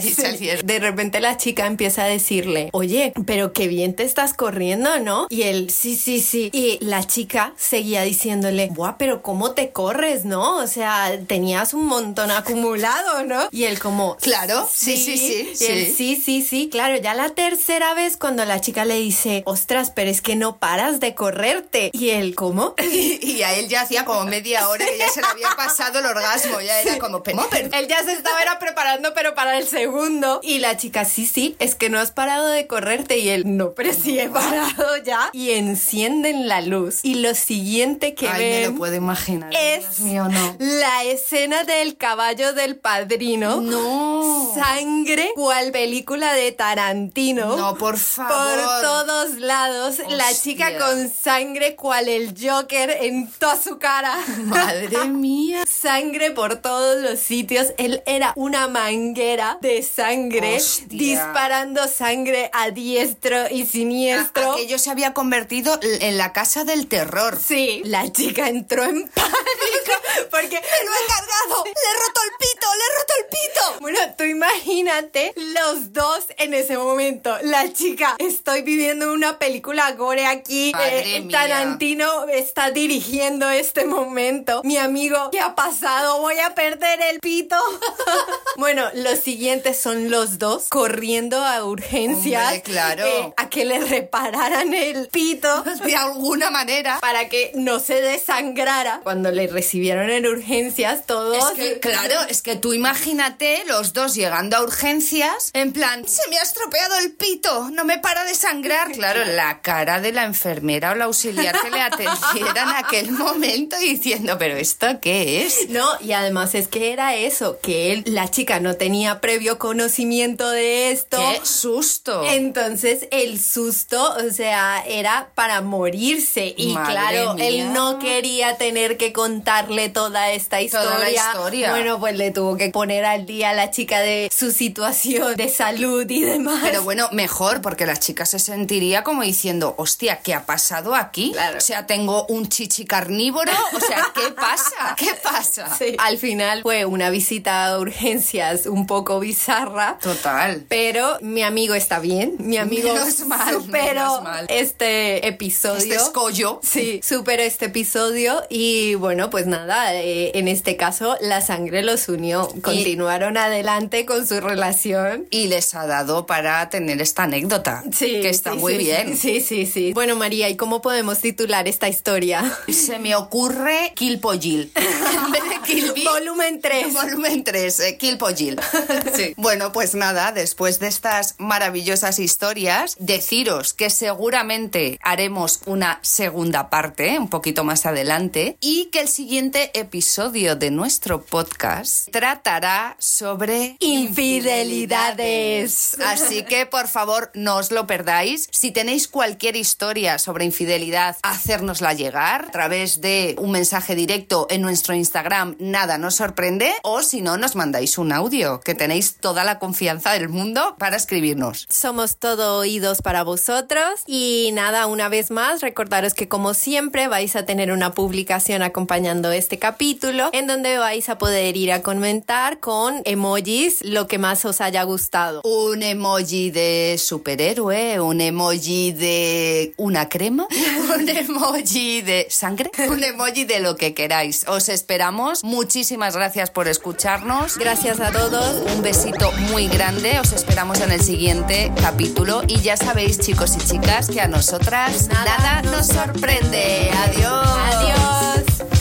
Sí. 0.00 0.14
salieron. 0.14 0.64
De 0.66 0.78
repente 0.78 1.20
la 1.20 1.36
chica 1.36 1.66
empieza 1.66 2.04
a 2.04 2.06
decirle, 2.06 2.70
oye, 2.72 3.12
pero 3.26 3.52
qué 3.52 3.66
bien 3.68 3.94
te 3.94 4.04
estás 4.04 4.32
corriendo, 4.34 4.98
¿no? 5.00 5.26
Y 5.28 5.42
él, 5.42 5.68
sí, 5.70 5.96
sí, 5.96 6.20
sí. 6.20 6.48
Y 6.52 6.78
la 6.80 7.04
chica 7.06 7.19
seguía 7.56 8.02
diciéndole, 8.02 8.68
buah, 8.70 8.96
pero 8.98 9.22
¿cómo 9.22 9.52
te 9.52 9.70
corres, 9.72 10.24
no? 10.24 10.56
O 10.56 10.66
sea, 10.66 11.12
tenías 11.26 11.74
un 11.74 11.86
montón 11.86 12.30
acumulado, 12.30 13.24
¿no? 13.24 13.48
Y 13.50 13.64
él 13.64 13.78
como, 13.78 14.16
Claro, 14.16 14.68
sí, 14.72 14.96
sí, 14.96 15.16
sí, 15.18 15.52
Y 15.60 15.64
él, 15.66 15.86
sí. 15.86 15.94
sí, 15.94 16.22
sí, 16.22 16.42
sí, 16.42 16.68
claro. 16.70 16.96
Ya 16.98 17.14
la 17.14 17.30
tercera 17.30 17.94
vez 17.94 18.16
cuando 18.16 18.44
la 18.44 18.60
chica 18.60 18.84
le 18.84 18.96
dice, 18.96 19.42
ostras, 19.46 19.90
pero 19.94 20.10
es 20.10 20.20
que 20.20 20.36
no 20.36 20.56
paras 20.58 21.00
de 21.00 21.14
correrte. 21.14 21.90
Y 21.92 22.10
él, 22.10 22.34
¿cómo? 22.34 22.74
Y, 22.92 23.18
y 23.38 23.42
a 23.42 23.54
él 23.56 23.68
ya 23.68 23.82
hacía 23.82 24.04
como 24.04 24.24
media 24.24 24.68
hora 24.68 24.84
que 24.86 24.98
ya 24.98 25.08
se 25.08 25.20
le 25.20 25.26
había 25.26 25.50
pasado 25.56 25.98
el 26.00 26.06
orgasmo. 26.06 26.60
Ya 26.60 26.80
era 26.80 26.98
como, 26.98 27.22
¿cómo? 27.22 27.46
Pero- 27.50 27.68
Él 27.72 27.88
ya 27.88 28.02
se 28.04 28.12
estaba 28.12 28.40
era 28.42 28.58
preparando, 28.58 29.12
pero 29.14 29.34
para 29.34 29.58
el 29.58 29.66
segundo. 29.66 30.40
Y 30.42 30.58
la 30.58 30.76
chica, 30.76 31.04
sí, 31.04 31.26
sí, 31.26 31.56
es 31.58 31.74
que 31.74 31.88
no 31.90 31.98
has 31.98 32.10
parado 32.10 32.48
de 32.48 32.66
correrte. 32.66 33.18
Y 33.18 33.28
él, 33.28 33.42
no, 33.56 33.72
pero 33.72 33.92
sí 33.92 34.18
he 34.18 34.28
parado 34.28 34.96
ya. 35.04 35.30
Y 35.32 35.50
encienden 35.52 36.48
la 36.48 36.60
luz. 36.60 36.99
Y 37.02 37.14
lo 37.16 37.34
siguiente 37.34 38.14
que 38.14 38.28
Ay, 38.28 38.42
me 38.44 38.50
ven 38.60 38.72
lo 38.72 38.78
puedo 38.78 38.94
imaginar. 38.94 39.50
es 39.54 39.80
Dios 39.96 39.98
mío, 40.00 40.28
no. 40.28 40.56
la 40.58 41.04
escena 41.04 41.64
del 41.64 41.96
caballo 41.96 42.52
del 42.52 42.76
padrino. 42.76 43.60
No. 43.60 44.52
Sangre, 44.54 45.30
cual 45.34 45.70
película 45.72 46.34
de 46.34 46.52
Tarantino. 46.52 47.56
No, 47.56 47.76
por 47.76 47.98
favor. 47.98 48.30
Por 48.60 48.82
todos 48.82 49.34
lados, 49.38 49.96
la 50.08 50.28
Hostia. 50.28 50.40
chica 50.42 50.78
con 50.78 51.10
sangre 51.10 51.76
cual 51.76 52.08
el 52.08 52.34
Joker 52.40 52.90
en 53.00 53.30
toda 53.30 53.60
su 53.60 53.78
cara. 53.78 54.16
Madre 54.44 55.04
mía. 55.08 55.64
Sangre 55.68 56.30
por 56.32 56.56
todos 56.56 57.00
los 57.00 57.18
sitios. 57.20 57.68
Él 57.78 58.02
era 58.06 58.32
una 58.36 58.66
manguera 58.68 59.58
de 59.62 59.82
sangre, 59.82 60.56
Hostia. 60.56 60.86
disparando 60.98 61.86
sangre 61.88 62.50
a 62.52 62.70
diestro 62.70 63.48
y 63.50 63.66
siniestro. 63.66 64.52
Aquello 64.52 64.78
se 64.78 64.90
había 64.90 65.14
convertido 65.14 65.78
en 65.82 66.18
la 66.18 66.32
casa 66.32 66.64
del 66.64 66.88
terror. 66.90 67.38
Sí, 67.42 67.80
la 67.86 68.12
chica 68.12 68.48
entró 68.48 68.84
en 68.84 69.08
pánico 69.14 69.99
porque 70.30 70.56
¡Me 70.60 70.84
lo 70.84 70.92
he 70.92 71.06
cargado! 71.06 71.64
¡Le 71.64 71.70
he 71.70 71.94
roto 72.06 72.20
el 72.24 72.36
pito! 72.38 72.66
¡Le 72.76 72.84
he 72.84 72.98
roto 72.98 73.12
el 73.18 73.26
pito! 73.26 73.80
Bueno, 73.80 73.98
tú 74.16 74.24
imagínate 74.24 75.32
los 75.36 75.92
dos 75.92 76.26
en 76.38 76.54
ese 76.54 76.76
momento. 76.76 77.36
La 77.42 77.72
chica, 77.72 78.16
estoy 78.18 78.62
viviendo 78.62 79.12
una 79.12 79.38
película 79.38 79.92
gore 79.92 80.26
aquí. 80.26 80.72
Eh, 80.78 81.20
mía. 81.22 81.38
Tarantino 81.40 82.26
está 82.28 82.70
dirigiendo 82.70 83.48
este 83.50 83.84
momento. 83.84 84.60
Mi 84.64 84.76
amigo, 84.76 85.30
¿qué 85.30 85.40
ha 85.40 85.54
pasado? 85.54 86.20
Voy 86.20 86.38
a 86.38 86.54
perder 86.54 87.00
el 87.10 87.20
pito. 87.20 87.56
bueno, 88.56 88.88
los 88.94 89.18
siguientes 89.20 89.78
son 89.80 90.10
los 90.10 90.38
dos 90.38 90.68
corriendo 90.68 91.42
a 91.44 91.64
urgencias. 91.64 92.44
Hombre, 92.44 92.62
claro. 92.62 93.06
eh, 93.06 93.32
a 93.36 93.48
que 93.48 93.64
le 93.64 93.80
repararan 93.80 94.74
el 94.74 95.08
pito. 95.08 95.62
De 95.84 95.96
alguna 95.96 96.50
manera. 96.50 96.98
Para 97.00 97.28
que 97.28 97.52
no 97.54 97.80
se 97.80 98.00
desangrara. 98.00 99.00
Cuando 99.02 99.30
le 99.30 99.46
recibieron 99.46 100.09
en 100.12 100.26
urgencias 100.26 101.06
todos. 101.06 101.36
Es 101.36 101.58
que, 101.58 101.80
claro, 101.80 102.14
es 102.28 102.42
que 102.42 102.56
tú 102.56 102.72
imagínate 102.72 103.64
los 103.66 103.92
dos 103.92 104.14
llegando 104.14 104.56
a 104.56 104.62
urgencias, 104.62 105.50
en 105.52 105.72
plan, 105.72 106.06
se 106.06 106.28
me 106.28 106.38
ha 106.38 106.42
estropeado 106.42 106.98
el 106.98 107.12
pito, 107.12 107.70
no 107.70 107.84
me 107.84 107.98
para 107.98 108.24
de 108.24 108.34
sangrar. 108.34 108.92
Claro, 108.92 109.24
la 109.24 109.60
cara 109.62 110.00
de 110.00 110.12
la 110.12 110.24
enfermera 110.24 110.92
o 110.92 110.94
la 110.94 111.04
auxiliar 111.04 111.60
que 111.60 111.70
le 111.70 111.80
atendiera 111.80 112.62
en 112.62 112.84
aquel 112.84 113.10
momento 113.12 113.76
diciendo, 113.78 114.36
pero 114.38 114.56
¿esto 114.56 115.00
qué 115.00 115.44
es? 115.44 115.68
No, 115.68 115.86
y 116.00 116.12
además 116.12 116.54
es 116.54 116.68
que 116.68 116.92
era 116.92 117.16
eso, 117.16 117.58
que 117.60 117.92
él, 117.92 118.04
la 118.06 118.30
chica 118.30 118.60
no 118.60 118.76
tenía 118.76 119.20
previo 119.20 119.58
conocimiento 119.58 120.48
de 120.50 120.92
esto. 120.92 121.18
¡Qué 121.18 121.40
susto! 121.44 122.24
Entonces 122.28 123.08
el 123.10 123.40
susto, 123.40 124.14
o 124.16 124.32
sea, 124.32 124.82
era 124.86 125.30
para 125.34 125.60
morirse. 125.60 126.54
Y 126.56 126.74
Madre 126.74 126.92
claro, 126.92 127.34
mía. 127.34 127.48
él 127.48 127.72
no 127.72 127.98
quería 127.98 128.56
tener 128.56 128.96
que 128.96 129.12
contarle 129.12 129.88
toda 130.00 130.30
esta 130.32 130.60
historia. 130.60 130.88
Toda 130.88 130.98
la 130.98 131.10
historia. 131.10 131.70
Bueno, 131.70 132.00
pues 132.00 132.16
le 132.16 132.30
tuvo 132.30 132.56
que 132.56 132.70
poner 132.70 133.04
al 133.04 133.26
día 133.26 133.50
a 133.50 133.54
la 133.54 133.70
chica 133.70 134.00
de 134.00 134.30
su 134.34 134.50
situación 134.50 135.36
de 135.36 135.48
salud 135.48 136.08
y 136.08 136.22
demás. 136.22 136.60
Pero 136.62 136.82
bueno, 136.82 137.08
mejor, 137.12 137.60
porque 137.60 137.86
la 137.86 137.96
chica 137.96 138.24
se 138.26 138.38
sentiría 138.38 139.02
como 139.04 139.22
diciendo, 139.22 139.74
hostia, 139.78 140.20
¿qué 140.22 140.34
ha 140.34 140.46
pasado 140.46 140.94
aquí? 140.94 141.32
Claro. 141.32 141.58
O 141.58 141.60
sea, 141.60 141.86
tengo 141.86 142.26
un 142.26 142.48
chichi 142.48 142.84
carnívoro. 142.84 143.52
O 143.74 143.80
sea, 143.80 144.06
¿qué 144.14 144.30
pasa? 144.32 144.96
¿Qué 144.96 145.14
pasa? 145.22 145.74
Sí. 145.76 145.96
Al 145.98 146.18
final 146.18 146.62
fue 146.62 146.84
una 146.84 147.10
visita 147.10 147.66
a 147.66 147.78
urgencias 147.78 148.66
un 148.66 148.86
poco 148.86 149.20
bizarra. 149.20 149.98
Total. 150.02 150.64
Pero 150.68 151.18
mi 151.20 151.42
amigo 151.42 151.74
está 151.74 151.98
bien, 152.00 152.36
mi 152.38 152.56
amigo 152.56 152.92
Menos 152.92 153.20
mal, 153.20 153.54
superó 153.54 153.84
menos 153.84 154.22
mal. 154.22 154.46
este 154.48 155.26
episodio. 155.26 155.76
Este 155.78 155.96
escollo. 155.96 156.60
Sí, 156.62 157.00
superó 157.02 157.42
este 157.42 157.66
episodio 157.66 158.42
y 158.48 158.94
bueno, 158.94 159.30
pues 159.30 159.46
nada, 159.46 159.89
eh, 159.94 160.32
en 160.34 160.48
este 160.48 160.76
caso 160.76 161.16
la 161.20 161.40
sangre 161.40 161.82
los 161.82 162.08
unió, 162.08 162.48
continuaron 162.62 163.36
adelante 163.36 164.06
con 164.06 164.26
su 164.26 164.40
relación. 164.40 165.26
Y 165.30 165.48
les 165.48 165.74
ha 165.74 165.86
dado 165.86 166.26
para 166.26 166.68
tener 166.70 167.00
esta 167.00 167.24
anécdota. 167.24 167.82
Sí, 167.92 168.20
Que 168.20 168.28
está 168.28 168.52
sí, 168.52 168.58
muy 168.58 168.72
sí, 168.74 168.78
bien. 168.78 169.16
Sí, 169.16 169.40
sí, 169.40 169.66
sí. 169.66 169.92
Bueno, 169.92 170.16
María, 170.16 170.48
¿y 170.48 170.56
cómo 170.56 170.80
podemos 170.82 171.20
titular 171.20 171.68
esta 171.68 171.88
historia? 171.88 172.56
Se 172.68 172.98
me 172.98 173.14
ocurre 173.14 173.92
Kill 173.94 174.20
Pojil. 174.20 174.72
En 175.10 175.32
vez 175.32 175.42
de 175.42 175.60
Kill 175.66 175.92
Bill, 175.92 176.08
Volumen 176.08 176.60
3. 176.60 176.92
Volumen 176.94 177.44
3, 177.44 177.80
eh, 177.80 177.98
Kill. 177.98 178.18
Sí. 179.14 179.34
Bueno, 179.36 179.72
pues 179.72 179.94
nada, 179.94 180.32
después 180.32 180.78
de 180.78 180.88
estas 180.88 181.34
maravillosas 181.38 182.18
historias, 182.18 182.96
deciros 182.98 183.74
que 183.74 183.90
seguramente 183.90 184.98
haremos 185.02 185.60
una 185.66 185.98
segunda 186.02 186.70
parte, 186.70 187.18
un 187.18 187.28
poquito 187.28 187.64
más 187.64 187.86
adelante, 187.86 188.56
y 188.60 188.86
que 188.86 189.00
el 189.00 189.08
siguiente 189.08 189.69
episodio 189.74 190.56
de 190.56 190.70
nuestro 190.70 191.22
podcast 191.22 192.08
tratará 192.10 192.96
sobre 192.98 193.76
Infidelidades. 193.80 195.98
Así 196.00 196.44
que 196.44 196.66
por 196.66 196.88
favor 196.88 197.30
no 197.34 197.56
os 197.56 197.70
lo 197.70 197.86
perdáis. 197.86 198.48
Si 198.50 198.70
tenéis 198.70 199.08
cualquier 199.08 199.56
historia 199.56 200.18
sobre 200.18 200.44
infidelidad, 200.44 201.16
hacérnosla 201.22 201.94
llegar 201.94 202.46
a 202.46 202.50
través 202.50 203.00
de 203.00 203.34
un 203.38 203.50
mensaje 203.50 203.94
directo 203.94 204.46
en 204.50 204.62
nuestro 204.62 204.94
Instagram, 204.94 205.56
nada 205.58 205.98
nos 205.98 206.16
sorprende, 206.16 206.72
o 206.82 207.02
si 207.02 207.20
no, 207.20 207.36
nos 207.36 207.56
mandáis 207.56 207.98
un 207.98 208.12
audio, 208.12 208.60
que 208.60 208.74
tenéis 208.74 209.16
toda 209.16 209.44
la 209.44 209.58
confianza 209.58 210.12
del 210.12 210.28
mundo 210.28 210.76
para 210.78 210.96
escribirnos. 210.96 211.66
Somos 211.70 212.16
todo 212.16 212.58
oídos 212.58 213.02
para 213.02 213.22
vosotros 213.22 214.00
y 214.06 214.50
nada, 214.52 214.86
una 214.86 215.08
vez 215.08 215.30
más, 215.30 215.60
recordaros 215.60 216.14
que 216.14 216.28
como 216.28 216.54
siempre 216.54 217.08
vais 217.08 217.36
a 217.36 217.44
tener 217.44 217.72
una 217.72 217.92
publicación 217.92 218.62
acompañando 218.62 219.32
este 219.32 219.58
capítulo 219.60 220.30
en 220.32 220.48
donde 220.48 220.78
vais 220.78 221.08
a 221.08 221.18
poder 221.18 221.56
ir 221.56 221.70
a 221.70 221.82
comentar 221.82 222.58
con 222.58 223.02
emojis 223.04 223.84
lo 223.84 224.08
que 224.08 224.18
más 224.18 224.44
os 224.44 224.60
haya 224.60 224.82
gustado. 224.82 225.42
Un 225.44 225.82
emoji 225.82 226.50
de 226.50 226.96
superhéroe, 226.98 228.00
un 228.00 228.20
emoji 228.20 228.92
de 228.92 229.74
una 229.76 230.08
crema, 230.08 230.48
un 230.94 231.08
emoji 231.08 232.02
de 232.02 232.26
sangre, 232.30 232.70
un 232.88 233.04
emoji 233.04 233.44
de 233.44 233.60
lo 233.60 233.76
que 233.76 233.94
queráis. 233.94 234.48
Os 234.48 234.68
esperamos. 234.68 235.44
Muchísimas 235.44 236.16
gracias 236.16 236.50
por 236.50 236.66
escucharnos. 236.66 237.58
Gracias 237.58 238.00
a 238.00 238.10
todos. 238.10 238.56
Un 238.74 238.82
besito 238.82 239.30
muy 239.52 239.68
grande, 239.68 240.18
os 240.18 240.32
esperamos 240.32 240.80
en 240.80 240.90
el 240.90 241.00
siguiente 241.00 241.70
capítulo 241.80 242.42
y 242.48 242.60
ya 242.60 242.76
sabéis 242.76 243.20
chicos 243.20 243.54
y 243.56 243.58
chicas 243.58 244.08
que 244.08 244.20
a 244.20 244.28
nosotras 244.28 245.08
nada, 245.08 245.62
nos 245.62 245.86
sorprende. 245.86 246.90
Adiós. 247.04 247.46
Adiós. 247.74 248.79